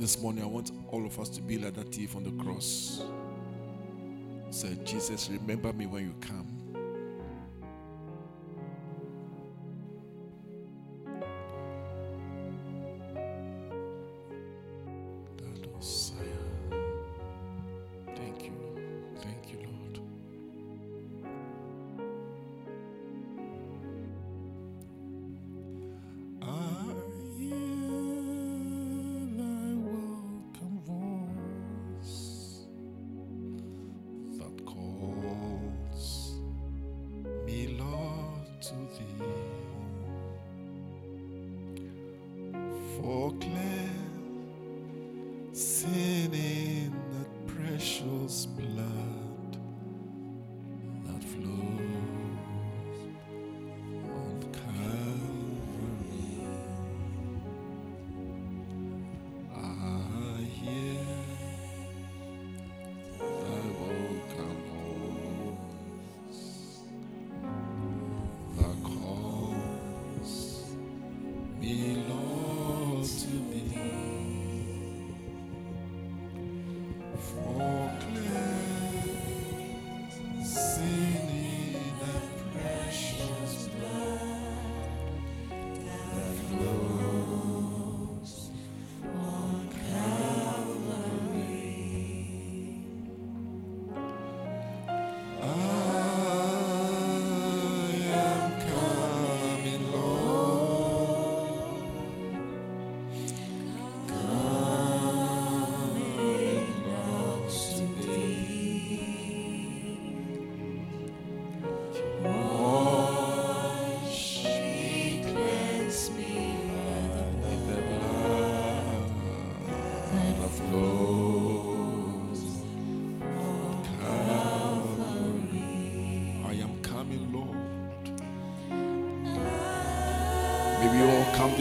This 0.00 0.18
morning, 0.22 0.42
I 0.42 0.46
want 0.46 0.72
all 0.88 1.04
of 1.04 1.20
us 1.20 1.28
to 1.28 1.42
be 1.42 1.58
like 1.58 1.74
that 1.74 1.92
thief 1.92 2.16
on 2.16 2.24
the 2.24 2.30
cross. 2.42 3.02
Said, 4.48 4.86
Jesus, 4.86 5.28
remember 5.28 5.74
me 5.74 5.84
when 5.84 6.04
you 6.06 6.14
come. 6.22 6.59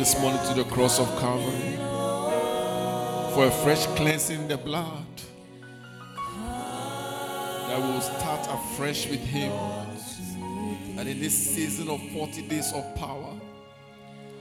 This 0.09 0.19
morning 0.21 0.41
to 0.47 0.55
the 0.55 0.63
cross 0.71 0.99
of 0.99 1.07
Calvary 1.19 1.75
for 3.31 3.45
a 3.45 3.51
fresh 3.63 3.85
cleansing 3.95 4.41
in 4.41 4.47
the 4.47 4.57
blood 4.57 5.05
that 7.67 7.79
will 7.79 8.01
start 8.01 8.47
afresh 8.49 9.07
with 9.07 9.19
Him. 9.19 9.51
And 10.97 11.07
in 11.07 11.19
this 11.19 11.35
season 11.35 11.89
of 11.89 12.01
40 12.09 12.41
days 12.47 12.73
of 12.73 12.95
power, 12.95 13.35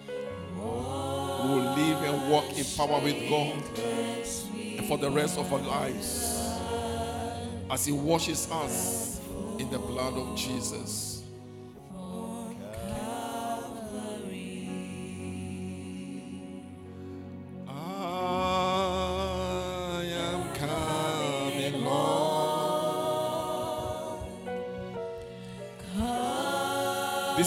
we 0.06 1.50
will 1.50 1.74
live 1.76 2.02
and 2.02 2.30
walk 2.30 2.46
in 2.56 2.64
power 2.74 3.02
with 3.02 3.28
God 3.28 3.62
and 3.78 4.86
for 4.86 4.96
the 4.96 5.10
rest 5.10 5.36
of 5.36 5.52
our 5.52 5.60
lives 5.60 6.50
as 7.70 7.84
He 7.84 7.92
washes 7.92 8.50
us 8.50 9.20
in 9.58 9.68
the 9.68 9.78
blood 9.78 10.14
of 10.14 10.34
Jesus. 10.34 11.07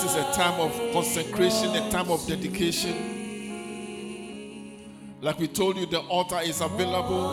This 0.02 0.16
is 0.16 0.18
a 0.18 0.34
time 0.34 0.60
of 0.60 0.72
consecration, 0.94 1.76
a 1.76 1.92
time 1.92 2.10
of 2.10 2.26
dedication. 2.26 2.96
Like 5.22 5.38
we 5.38 5.48
told 5.48 5.78
you, 5.78 5.86
the 5.86 6.00
altar 6.00 6.40
is 6.42 6.60
available. 6.60 7.30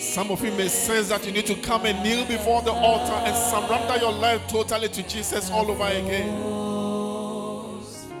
Some 0.00 0.30
of 0.30 0.42
you 0.42 0.52
may 0.52 0.68
sense 0.68 1.10
that 1.10 1.26
you 1.26 1.32
need 1.32 1.44
to 1.48 1.54
come 1.56 1.84
and 1.84 2.02
kneel 2.02 2.24
before 2.24 2.62
the 2.62 2.72
altar 2.72 3.12
and 3.12 3.36
surrender 3.36 3.98
your 4.02 4.12
life 4.12 4.40
totally 4.48 4.88
to 4.88 5.02
Jesus 5.06 5.50
all 5.50 5.70
over 5.70 5.84
again. 5.84 6.34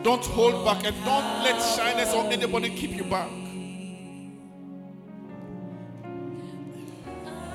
Don't 0.02 0.26
hold 0.26 0.66
back 0.66 0.84
and 0.84 0.94
don't 1.02 1.44
let 1.44 1.58
shyness 1.74 2.12
or 2.12 2.26
anybody 2.26 2.68
keep 2.68 2.90
you 2.90 3.04
back. 3.04 3.30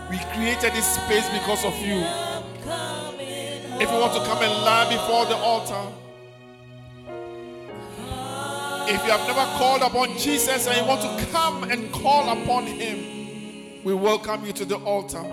We 0.09 0.17
created 0.33 0.73
this 0.73 0.95
space 0.95 1.29
because 1.29 1.63
of 1.63 1.77
you. 1.77 2.28
If 3.81 3.89
you 3.89 3.97
want 3.97 4.13
to 4.13 4.19
come 4.25 4.41
and 4.43 4.51
lie 4.65 4.89
before 4.89 5.25
the 5.25 5.37
altar, 5.37 5.89
if 8.91 9.05
you 9.05 9.11
have 9.11 9.25
never 9.25 9.45
called 9.57 9.81
upon 9.81 10.17
Jesus 10.17 10.67
and 10.67 10.75
you 10.75 10.83
want 10.83 11.01
to 11.01 11.25
come 11.31 11.63
and 11.63 11.89
call 11.93 12.29
upon 12.29 12.65
Him, 12.65 13.81
we 13.85 13.93
welcome 13.93 14.45
you 14.45 14.51
to 14.51 14.65
the 14.65 14.75
altar. 14.79 15.23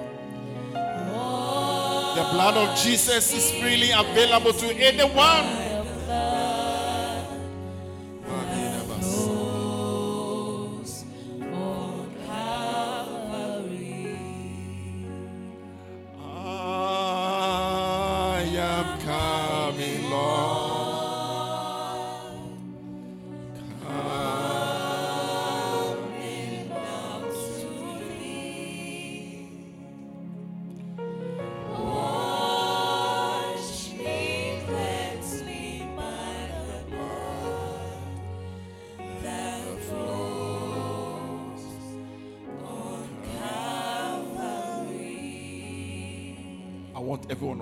The 0.71 2.23
blood 2.33 2.57
of 2.57 2.79
Jesus 2.79 3.35
is 3.35 3.51
freely 3.61 3.91
available 3.91 4.53
to 4.53 4.67
anyone. 4.77 5.66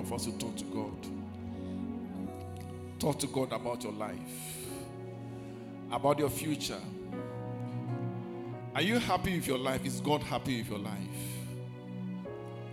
Of 0.05 0.13
us 0.13 0.27
to 0.27 0.33
talk 0.33 0.55
to 0.57 0.65
God. 0.65 0.93
Talk 2.99 3.19
to 3.21 3.27
God 3.27 3.53
about 3.53 3.83
your 3.83 3.93
life, 3.93 4.67
about 5.91 6.19
your 6.19 6.29
future. 6.29 6.81
Are 8.75 8.83
you 8.83 8.99
happy 8.99 9.37
with 9.37 9.47
your 9.47 9.57
life? 9.57 9.87
Is 9.87 10.01
God 10.01 10.23
happy 10.23 10.59
with 10.59 10.69
your 10.69 10.79
life? 10.79 10.93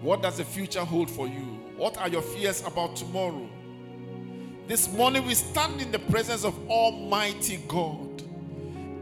What 0.02 0.22
does 0.22 0.38
the 0.38 0.44
future 0.44 0.84
hold 0.84 1.10
for 1.10 1.28
you? 1.28 1.60
What 1.78 1.98
are 1.98 2.10
your 2.10 2.22
fears 2.22 2.66
about 2.66 2.98
tomorrow? 2.98 3.48
This 4.68 4.92
morning 4.92 5.26
we 5.26 5.36
stand 5.36 5.82
in 5.82 5.92
the 5.92 6.00
presence 6.00 6.44
of 6.44 6.58
Almighty 6.70 7.60
God 7.68 8.24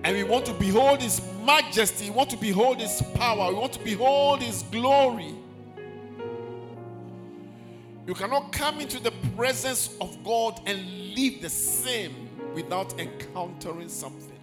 and 0.04 0.16
we 0.16 0.24
want 0.24 0.46
to 0.46 0.54
behold 0.54 1.02
His 1.02 1.20
majesty, 1.44 2.10
we 2.10 2.16
want 2.16 2.30
to 2.30 2.38
behold 2.38 2.80
His 2.80 3.02
power, 3.16 3.50
we 3.50 3.56
want 3.60 3.74
to 3.74 3.80
behold 3.80 4.42
His 4.42 4.62
glory. 4.64 5.34
You 8.10 8.16
cannot 8.16 8.52
come 8.52 8.82
into 8.82 9.00
the 9.00 9.12
presence 9.38 9.96
of 10.02 10.24
God 10.24 10.62
and 10.66 11.14
live 11.14 11.44
the 11.44 11.50
same 11.52 12.28
without 12.56 13.00
encountering 13.00 13.88
something. 13.88 14.40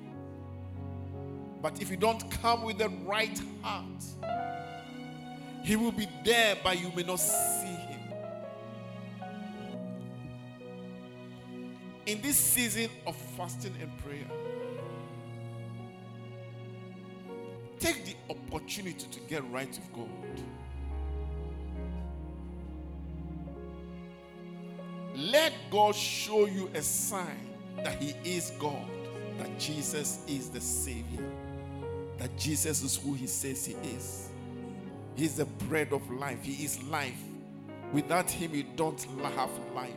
But 1.61 1.83
if 1.83 1.91
you 1.91 1.97
don't 1.97 2.31
come 2.31 2.63
with 2.63 2.79
the 2.79 2.91
right 3.05 3.37
heart, 3.63 4.05
He 5.65 5.75
will 5.75 5.91
be 5.91 6.07
there, 6.25 6.57
but 6.63 6.81
you 6.81 6.93
may 6.95 7.03
not 7.03 7.17
see 7.17 7.67
Him. 7.67 8.01
In 12.07 12.21
this 12.23 12.37
season 12.37 12.89
of 13.05 13.17
fasting 13.37 13.75
and 13.81 13.91
prayer, 13.99 14.31
take 17.81 18.05
the 18.05 18.15
opportunity 18.31 19.09
to 19.11 19.21
get 19.23 19.43
right 19.51 19.67
with 19.67 19.93
God. 19.93 20.41
God 25.71 25.95
show 25.95 26.47
you 26.47 26.71
a 26.75 26.83
sign 26.83 27.49
that 27.83 28.01
He 28.01 28.15
is 28.25 28.53
God, 28.59 28.87
that 29.39 29.59
Jesus 29.59 30.25
is 30.27 30.49
the 30.49 30.61
Savior, 30.61 31.25
that 32.19 32.37
Jesus 32.39 32.83
is 32.83 32.97
who 32.97 33.15
He 33.15 33.27
says 33.27 33.67
He 33.67 33.75
is. 33.95 34.29
He's 35.15 35.37
the 35.37 35.45
bread 35.45 35.93
of 35.93 36.09
life, 36.11 36.43
He 36.43 36.65
is 36.65 36.83
life. 36.85 37.19
Without 37.93 38.31
Him, 38.31 38.55
you 38.55 38.65
don't 38.77 39.01
have 39.35 39.51
life. 39.75 39.93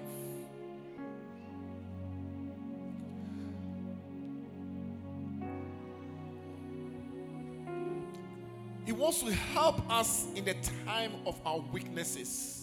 He 8.86 8.94
wants 8.94 9.22
to 9.22 9.32
help 9.32 9.88
us 9.92 10.26
in 10.34 10.46
the 10.46 10.56
time 10.88 11.12
of 11.28 11.40
our 11.46 11.60
weaknesses. 11.72 12.59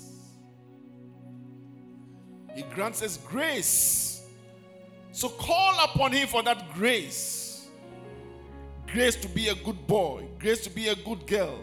He 2.57 2.63
grants 2.75 3.03
us 3.03 3.19
grace. 3.19 4.27
So 5.13 5.29
call 5.29 5.85
upon 5.85 6.13
Him 6.13 6.27
for 6.27 6.43
that 6.43 6.75
grace. 6.75 7.69
Grace 8.91 9.15
to 9.17 9.29
be 9.29 9.49
a 9.49 9.55
good 9.55 9.87
boy, 9.87 10.27
grace 10.39 10.61
to 10.63 10.71
be 10.71 10.89
a 10.89 10.95
good 10.95 11.27
girl, 11.27 11.59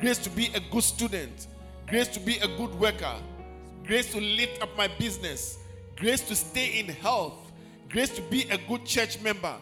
grace 0.00 0.18
to 0.18 0.30
be 0.30 0.48
a 0.54 0.60
good 0.72 0.82
student, 0.82 1.46
grace 1.86 2.08
to 2.08 2.18
be 2.18 2.38
a 2.38 2.48
good 2.56 2.74
worker, 2.80 3.14
grace 3.86 4.10
to 4.12 4.20
lift 4.20 4.62
up 4.62 4.76
my 4.76 4.88
business, 4.98 5.58
grace 5.96 6.22
to 6.22 6.34
stay 6.34 6.80
in 6.80 6.86
health, 6.88 7.52
grace 7.90 8.08
to 8.08 8.22
be 8.22 8.48
a 8.50 8.58
good 8.68 8.84
church 8.86 9.20
member, 9.20 9.54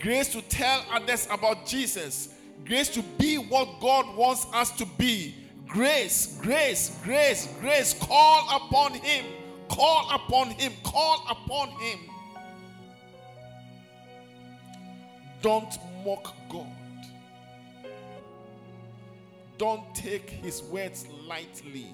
grace 0.00 0.28
to 0.28 0.42
tell 0.42 0.84
others 0.92 1.26
about 1.30 1.66
Jesus, 1.66 2.34
grace 2.66 2.90
to 2.90 3.02
be 3.18 3.36
what 3.36 3.80
God 3.80 4.14
wants 4.14 4.46
us 4.52 4.70
to 4.72 4.86
be. 4.98 5.34
Grace, 5.66 6.38
grace, 6.40 7.00
grace, 7.02 7.48
grace. 7.58 7.94
Call 7.94 8.48
upon 8.54 8.92
Him. 8.94 9.24
Call 9.68 10.10
upon 10.14 10.50
Him. 10.50 10.72
Call 10.82 11.24
upon 11.28 11.68
Him. 11.70 11.98
Don't 15.42 15.78
mock 16.04 16.34
God. 16.48 16.66
Don't 19.58 19.94
take 19.94 20.30
His 20.30 20.62
words 20.62 21.06
lightly. 21.26 21.88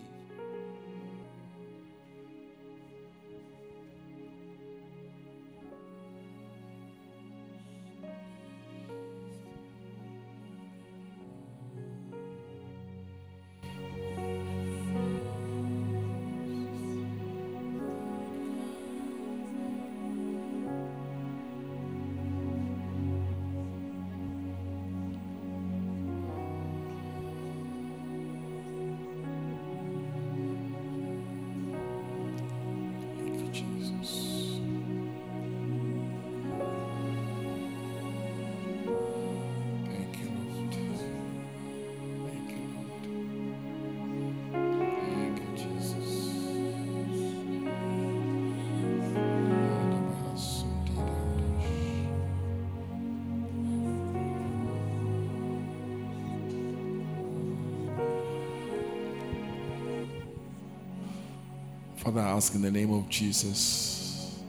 Father, 62.01 62.23
I 62.23 62.31
ask 62.31 62.55
in 62.55 62.63
the 62.63 62.71
name 62.71 62.95
of 62.95 63.07
Jesus 63.11 64.41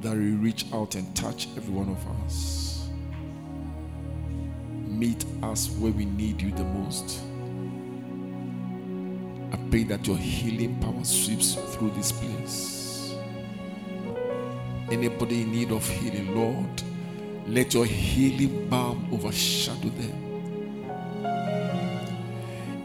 that 0.00 0.14
you 0.14 0.36
reach 0.36 0.64
out 0.72 0.94
and 0.94 1.12
touch 1.16 1.48
every 1.56 1.74
one 1.74 1.88
of 1.88 2.06
us. 2.24 2.88
Meet 4.86 5.24
us 5.42 5.68
where 5.70 5.90
we 5.90 6.04
need 6.04 6.40
you 6.40 6.52
the 6.52 6.62
most. 6.62 7.20
I 9.52 9.56
pray 9.70 9.82
that 9.84 10.06
your 10.06 10.16
healing 10.16 10.78
power 10.78 11.02
sweeps 11.02 11.54
through 11.74 11.90
this 11.90 12.12
place. 12.12 13.16
Anybody 14.92 15.42
in 15.42 15.50
need 15.50 15.72
of 15.72 15.84
healing, 15.88 16.32
Lord, 16.32 16.82
let 17.48 17.74
your 17.74 17.86
healing 17.86 18.68
balm 18.68 19.08
overshadow 19.12 19.88
them. 19.88 20.27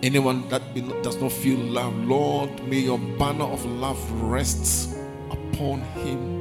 Anyone 0.04 0.48
that 0.50 0.62
does 1.02 1.16
not 1.22 1.32
feel 1.32 1.58
love, 1.58 1.96
Lord, 1.96 2.62
may 2.68 2.80
your 2.80 3.00
banner 3.00 3.46
of 3.46 3.64
love 3.66 4.12
rest 4.22 4.98
upon 5.32 5.80
him. 5.80 6.34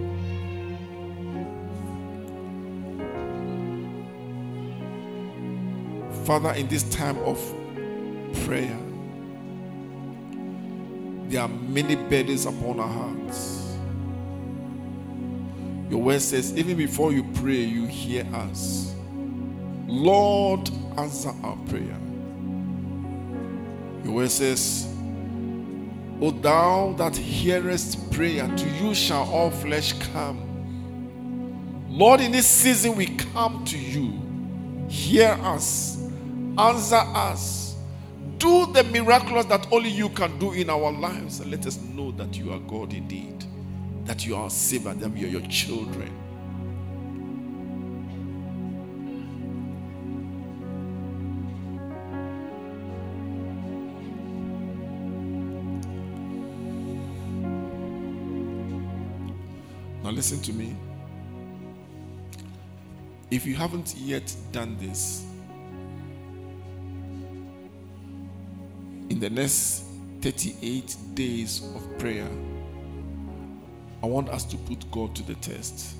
Father, 6.24 6.54
in 6.54 6.66
this 6.66 6.82
time 6.90 7.16
of 7.18 7.38
prayer, 8.44 8.76
there 11.28 11.42
are 11.42 11.48
many 11.48 11.94
burdens 11.94 12.46
upon 12.46 12.80
our 12.80 12.88
hearts. 12.88 13.76
Your 15.88 16.02
word 16.02 16.20
says, 16.20 16.58
even 16.58 16.76
before 16.76 17.12
you 17.12 17.22
pray, 17.34 17.62
you 17.62 17.86
hear 17.86 18.26
us. 18.34 18.92
Lord, 19.86 20.68
answer 20.98 21.32
our 21.44 21.56
prayer. 21.68 22.01
Word 24.12 24.30
says, 24.30 24.86
O 26.20 26.30
thou 26.30 26.94
that 26.98 27.16
hearest 27.16 28.12
prayer, 28.12 28.46
to 28.56 28.68
you 28.70 28.94
shall 28.94 29.24
all 29.30 29.50
flesh 29.50 29.92
come. 30.12 30.48
Lord, 31.88 32.20
in 32.20 32.32
this 32.32 32.46
season 32.46 32.94
we 32.96 33.06
come 33.06 33.64
to 33.66 33.78
you. 33.78 34.20
Hear 34.88 35.38
us, 35.40 35.98
answer 36.58 36.96
us, 36.96 37.76
do 38.38 38.66
the 38.72 38.84
miraculous 38.84 39.46
that 39.46 39.66
only 39.72 39.88
you 39.88 40.08
can 40.10 40.38
do 40.38 40.52
in 40.52 40.68
our 40.68 40.92
lives, 40.92 41.40
and 41.40 41.50
let 41.50 41.66
us 41.66 41.80
know 41.80 42.10
that 42.12 42.36
you 42.36 42.52
are 42.52 42.58
God 42.60 42.92
indeed, 42.92 43.44
that 44.04 44.26
you 44.26 44.36
are 44.36 44.44
our 44.44 44.50
Savior, 44.50 44.94
that 44.94 45.10
we 45.10 45.24
are 45.24 45.28
your 45.28 45.46
children. 45.48 46.10
Listen 60.22 60.40
to 60.40 60.52
me. 60.52 60.76
If 63.28 63.44
you 63.44 63.56
haven't 63.56 63.96
yet 63.96 64.32
done 64.52 64.76
this, 64.78 65.26
in 69.10 69.18
the 69.18 69.28
next 69.28 69.82
38 70.20 70.96
days 71.14 71.68
of 71.74 71.98
prayer, 71.98 72.28
I 74.00 74.06
want 74.06 74.28
us 74.28 74.44
to 74.44 74.56
put 74.58 74.88
God 74.92 75.12
to 75.16 75.24
the 75.24 75.34
test. 75.34 75.96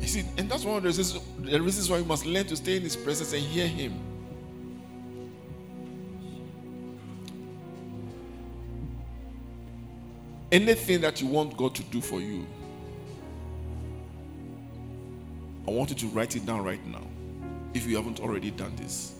You 0.00 0.06
see, 0.06 0.24
and 0.38 0.50
that's 0.50 0.64
one 0.64 0.78
of 0.78 0.84
the 0.84 0.88
reasons, 0.88 1.20
the 1.38 1.60
reasons 1.60 1.90
why 1.90 1.98
we 1.98 2.04
must 2.04 2.24
learn 2.24 2.46
to 2.46 2.56
stay 2.56 2.78
in 2.78 2.82
His 2.82 2.96
presence 2.96 3.34
and 3.34 3.42
hear 3.42 3.66
Him. 3.66 3.92
Anything 10.52 11.00
that 11.00 11.22
you 11.22 11.28
want 11.28 11.56
God 11.56 11.74
to 11.76 11.82
do 11.84 12.02
for 12.02 12.20
you, 12.20 12.46
I 15.66 15.70
want 15.70 15.88
you 15.88 15.96
to 15.96 16.06
write 16.08 16.36
it 16.36 16.44
down 16.44 16.62
right 16.62 16.86
now 16.86 17.06
if 17.72 17.86
you 17.86 17.96
haven't 17.96 18.20
already 18.20 18.50
done 18.50 18.76
this. 18.76 19.14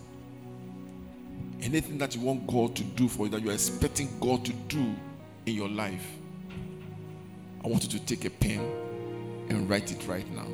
Anything 1.63 1.97
that 1.97 2.15
you 2.15 2.21
want 2.21 2.47
God 2.47 2.77
to 2.77 2.85
do 2.85 3.09
for 3.09 3.25
you, 3.25 3.31
that 3.31 3.41
you're 3.41 3.55
expecting 3.55 4.11
God 4.21 4.45
to 4.45 4.53
do 4.53 4.95
in 5.47 5.55
your 5.55 5.71
life, 5.71 6.07
I 7.65 7.69
want 7.69 7.83
you 7.85 7.99
to 7.99 8.05
take 8.05 8.27
a 8.27 8.31
pen 8.31 8.61
and 9.49 9.71
write 9.71 9.91
it 9.91 10.07
right 10.07 10.31
now. 10.35 10.47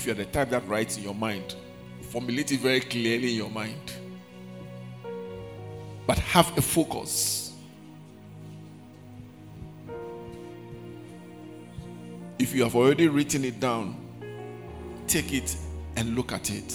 If 0.00 0.06
you're 0.06 0.14
the 0.14 0.24
type 0.24 0.48
that 0.48 0.66
writes 0.66 0.96
in 0.96 1.02
your 1.02 1.14
mind, 1.14 1.56
formulate 2.00 2.52
it 2.52 2.60
very 2.60 2.80
clearly 2.80 3.32
in 3.32 3.36
your 3.36 3.50
mind. 3.50 3.92
But 6.06 6.18
have 6.20 6.56
a 6.56 6.62
focus. 6.62 7.52
If 12.38 12.54
you 12.54 12.62
have 12.62 12.74
already 12.74 13.08
written 13.08 13.44
it 13.44 13.60
down, 13.60 13.94
take 15.06 15.34
it 15.34 15.54
and 15.96 16.16
look 16.16 16.32
at 16.32 16.48
it. 16.48 16.74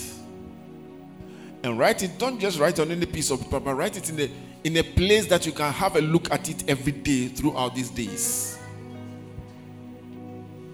And 1.63 1.79
write 1.79 2.03
it, 2.03 2.19
don't 2.19 2.39
just 2.39 2.59
write 2.59 2.79
on 2.79 2.91
any 2.91 3.07
piece 3.07 3.31
of 3.31 3.41
paper, 3.49 3.73
write 3.73 3.97
it 3.97 4.07
in 4.11 4.19
a, 4.19 4.29
in 4.63 4.77
a 4.77 4.83
place 4.83 5.25
that 5.25 5.47
you 5.47 5.51
can 5.51 5.73
have 5.73 5.95
a 5.95 6.01
look 6.01 6.31
at 6.31 6.47
it 6.47 6.69
every 6.69 6.91
day 6.91 7.29
throughout 7.29 7.73
these 7.73 7.89
days. 7.89 8.59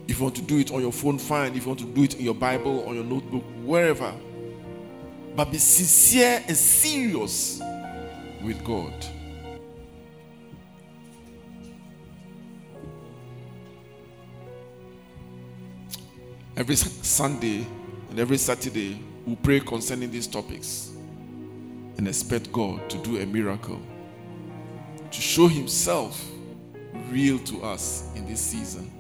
If 0.08 0.18
you 0.18 0.24
want 0.24 0.36
to 0.36 0.42
do 0.42 0.58
it 0.58 0.72
on 0.72 0.82
your 0.82 0.92
phone, 0.92 1.18
fine. 1.18 1.56
If 1.56 1.64
you 1.64 1.68
want 1.68 1.80
to 1.80 1.86
do 1.86 2.04
it 2.04 2.16
in 2.16 2.26
your 2.26 2.36
Bible, 2.36 2.88
on 2.88 2.96
your 2.96 3.04
notebook, 3.04 3.44
wherever. 3.64 4.14
But 5.36 5.52
be 5.52 5.58
sincere 5.58 6.44
and 6.48 6.58
serious 6.58 7.62
with 8.44 8.64
God. 8.64 8.94
Every 16.58 16.76
Sunday 16.76 17.66
and 18.10 18.20
every 18.20 18.38
Saturday, 18.38 19.02
we 19.26 19.36
pray 19.36 19.60
concerning 19.62 20.12
these 20.12 20.28
topics 20.28 20.92
and 21.98 22.08
expect 22.08 22.52
God 22.52 22.90
to 22.90 22.98
do 22.98 23.20
a 23.20 23.26
miracle, 23.26 23.82
to 25.10 25.22
show 25.22 25.48
Himself 25.48 26.24
real 27.10 27.40
to 27.40 27.64
us 27.64 28.10
in 28.16 28.26
this 28.26 28.42
season. 28.42 28.92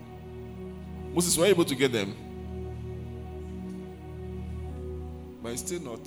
Moses 1.13 1.37
were 1.37 1.45
able 1.45 1.65
to 1.65 1.75
get 1.75 1.91
them, 1.91 2.15
but 5.43 5.51
it's 5.51 5.61
still 5.61 5.81
not. 5.81 5.99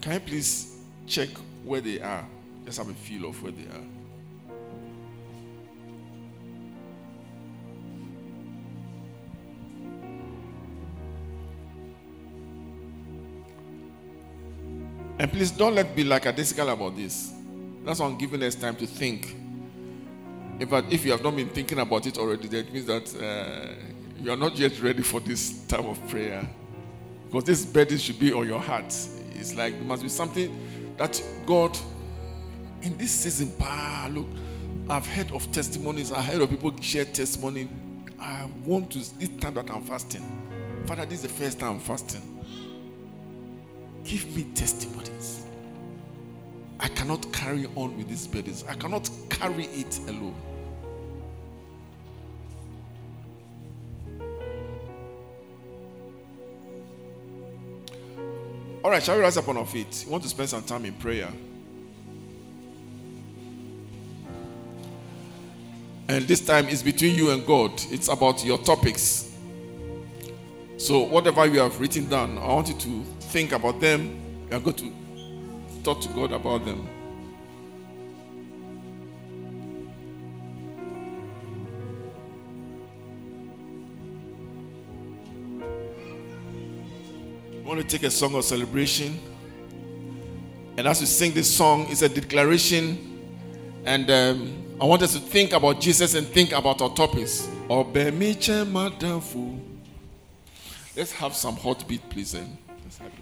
Can 0.00 0.12
I 0.12 0.18
please 0.18 0.78
check 1.06 1.28
where 1.64 1.80
they 1.80 2.00
are? 2.00 2.26
Just 2.64 2.78
have 2.78 2.88
a 2.88 2.94
feel 2.94 3.28
of 3.28 3.42
where 3.42 3.52
they 3.52 3.64
are. 3.64 3.99
And 15.20 15.30
please 15.30 15.50
don't 15.50 15.74
let 15.74 15.94
be 15.94 16.02
like 16.02 16.24
a 16.24 16.28
lackadaisical 16.28 16.70
about 16.70 16.96
this. 16.96 17.34
That's 17.84 18.00
why 18.00 18.06
I'm 18.06 18.16
giving 18.16 18.42
us 18.42 18.54
time 18.54 18.74
to 18.76 18.86
think. 18.86 19.36
In 20.58 20.66
fact, 20.66 20.90
if 20.90 21.04
you 21.04 21.10
have 21.10 21.22
not 21.22 21.36
been 21.36 21.50
thinking 21.50 21.78
about 21.78 22.06
it 22.06 22.16
already, 22.16 22.48
that 22.48 22.72
means 22.72 22.86
that 22.86 23.14
uh, 23.22 23.74
you 24.18 24.32
are 24.32 24.36
not 24.38 24.56
yet 24.56 24.80
ready 24.80 25.02
for 25.02 25.20
this 25.20 25.66
time 25.66 25.84
of 25.84 26.08
prayer. 26.08 26.48
Because 27.26 27.44
this 27.44 27.66
burden 27.66 27.98
should 27.98 28.18
be 28.18 28.32
on 28.32 28.48
your 28.48 28.60
heart. 28.60 28.86
It's 29.34 29.54
like 29.54 29.74
there 29.74 29.84
must 29.84 30.02
be 30.02 30.08
something 30.08 30.58
that 30.96 31.22
God, 31.44 31.76
in 32.80 32.96
this 32.96 33.10
season, 33.10 33.52
bah, 33.58 34.08
look, 34.10 34.26
I've 34.88 35.06
heard 35.06 35.32
of 35.32 35.52
testimonies. 35.52 36.12
I 36.12 36.22
heard 36.22 36.40
of 36.40 36.48
people 36.48 36.74
share 36.80 37.04
testimony. 37.04 37.68
I 38.18 38.48
want 38.64 38.92
to 38.92 38.98
this 39.18 39.28
time 39.38 39.52
that 39.52 39.70
I'm 39.70 39.82
fasting. 39.82 40.24
Father, 40.86 41.04
this 41.04 41.22
is 41.22 41.22
the 41.24 41.28
first 41.28 41.60
time 41.60 41.72
I'm 41.72 41.78
fasting. 41.78 42.29
Give 44.04 44.36
me 44.36 44.44
testimonies. 44.54 45.44
I 46.78 46.88
cannot 46.88 47.30
carry 47.32 47.66
on 47.76 47.96
with 47.96 48.08
these 48.08 48.26
burdens. 48.26 48.64
I 48.68 48.74
cannot 48.74 49.08
carry 49.28 49.66
it 49.66 49.98
alone. 50.08 50.34
All 58.82 58.90
right, 58.90 59.02
shall 59.02 59.16
we 59.16 59.22
rise 59.22 59.36
up 59.36 59.46
on 59.46 59.58
our 59.58 59.66
feet? 59.66 60.04
We 60.06 60.12
want 60.12 60.22
to 60.22 60.28
spend 60.30 60.48
some 60.48 60.62
time 60.62 60.86
in 60.86 60.94
prayer. 60.94 61.28
And 66.08 66.26
this 66.26 66.40
time 66.40 66.66
is 66.68 66.82
between 66.82 67.14
you 67.14 67.30
and 67.30 67.46
God. 67.46 67.72
It's 67.90 68.08
about 68.08 68.42
your 68.44 68.58
topics. 68.58 69.36
So, 70.78 71.00
whatever 71.00 71.44
you 71.44 71.60
have 71.60 71.78
written 71.78 72.08
down, 72.08 72.38
I 72.38 72.46
want 72.46 72.68
you 72.68 72.74
to 72.74 73.04
think 73.30 73.52
about 73.52 73.80
them. 73.80 74.20
You 74.50 74.56
are 74.56 74.60
going 74.60 74.76
to 74.76 74.92
talk 75.84 76.00
to 76.00 76.08
God 76.08 76.32
about 76.32 76.64
them. 76.64 76.88
I 87.52 87.68
want 87.68 87.80
to 87.80 87.86
take 87.86 88.02
a 88.02 88.10
song 88.10 88.34
of 88.34 88.44
celebration. 88.44 89.18
And 90.76 90.86
as 90.88 91.00
we 91.00 91.06
sing 91.06 91.32
this 91.32 91.54
song, 91.54 91.86
it's 91.88 92.02
a 92.02 92.08
declaration. 92.08 93.20
And 93.84 94.10
um, 94.10 94.64
I 94.80 94.84
want 94.84 95.02
us 95.02 95.12
to 95.12 95.20
think 95.20 95.52
about 95.52 95.80
Jesus 95.80 96.14
and 96.14 96.26
think 96.26 96.52
about 96.52 96.80
our 96.82 96.90
topics. 96.94 97.48
Let's 100.96 101.12
have 101.12 101.34
some 101.34 101.56
hot 101.56 101.86
beat, 101.86 102.08
please. 102.10 102.34
eh? 102.34 102.44
Up. 102.90 103.12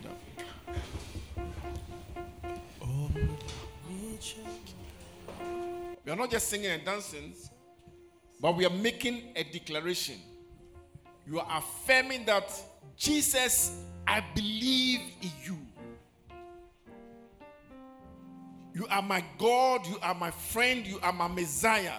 We 6.05 6.13
are 6.13 6.17
not 6.17 6.31
just 6.31 6.49
singing 6.49 6.71
and 6.71 6.85
dancing, 6.87 7.35
but 8.41 8.57
we 8.57 8.65
are 8.65 8.71
making 8.71 9.25
a 9.37 9.45
declaration. 9.45 10.15
You 11.27 11.41
are 11.41 11.59
affirming 11.59 12.25
that 12.25 12.51
Jesus, 12.97 13.83
I 14.07 14.25
believe 14.35 15.01
in 15.21 15.31
you. 15.45 15.59
You 18.73 18.87
are 18.91 19.03
my 19.03 19.23
God, 19.37 19.87
you 19.87 19.99
are 20.01 20.15
my 20.15 20.31
friend, 20.31 20.87
you 20.87 20.99
are 21.03 21.13
my 21.13 21.29
Messiah. 21.29 21.99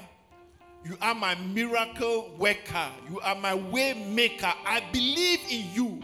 You 0.84 0.98
are 1.02 1.14
my 1.14 1.36
miracle 1.36 2.34
worker. 2.40 2.88
You 3.12 3.20
are 3.20 3.36
my 3.36 3.54
way 3.54 3.94
maker. 3.94 4.54
I 4.66 4.82
believe 4.92 5.42
in 5.50 5.66
you. 5.74 6.02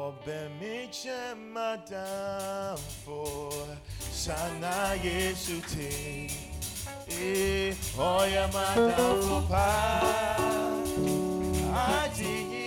Obemiche 0.00 1.34
madamfo 1.52 3.22
sana 4.10 4.94
Yesu 5.04 5.60
te 5.60 6.26
e 7.06 7.74
oya 7.98 8.48
madamfo 8.48 9.42
pa 9.50 9.68
Aji. 11.84 12.59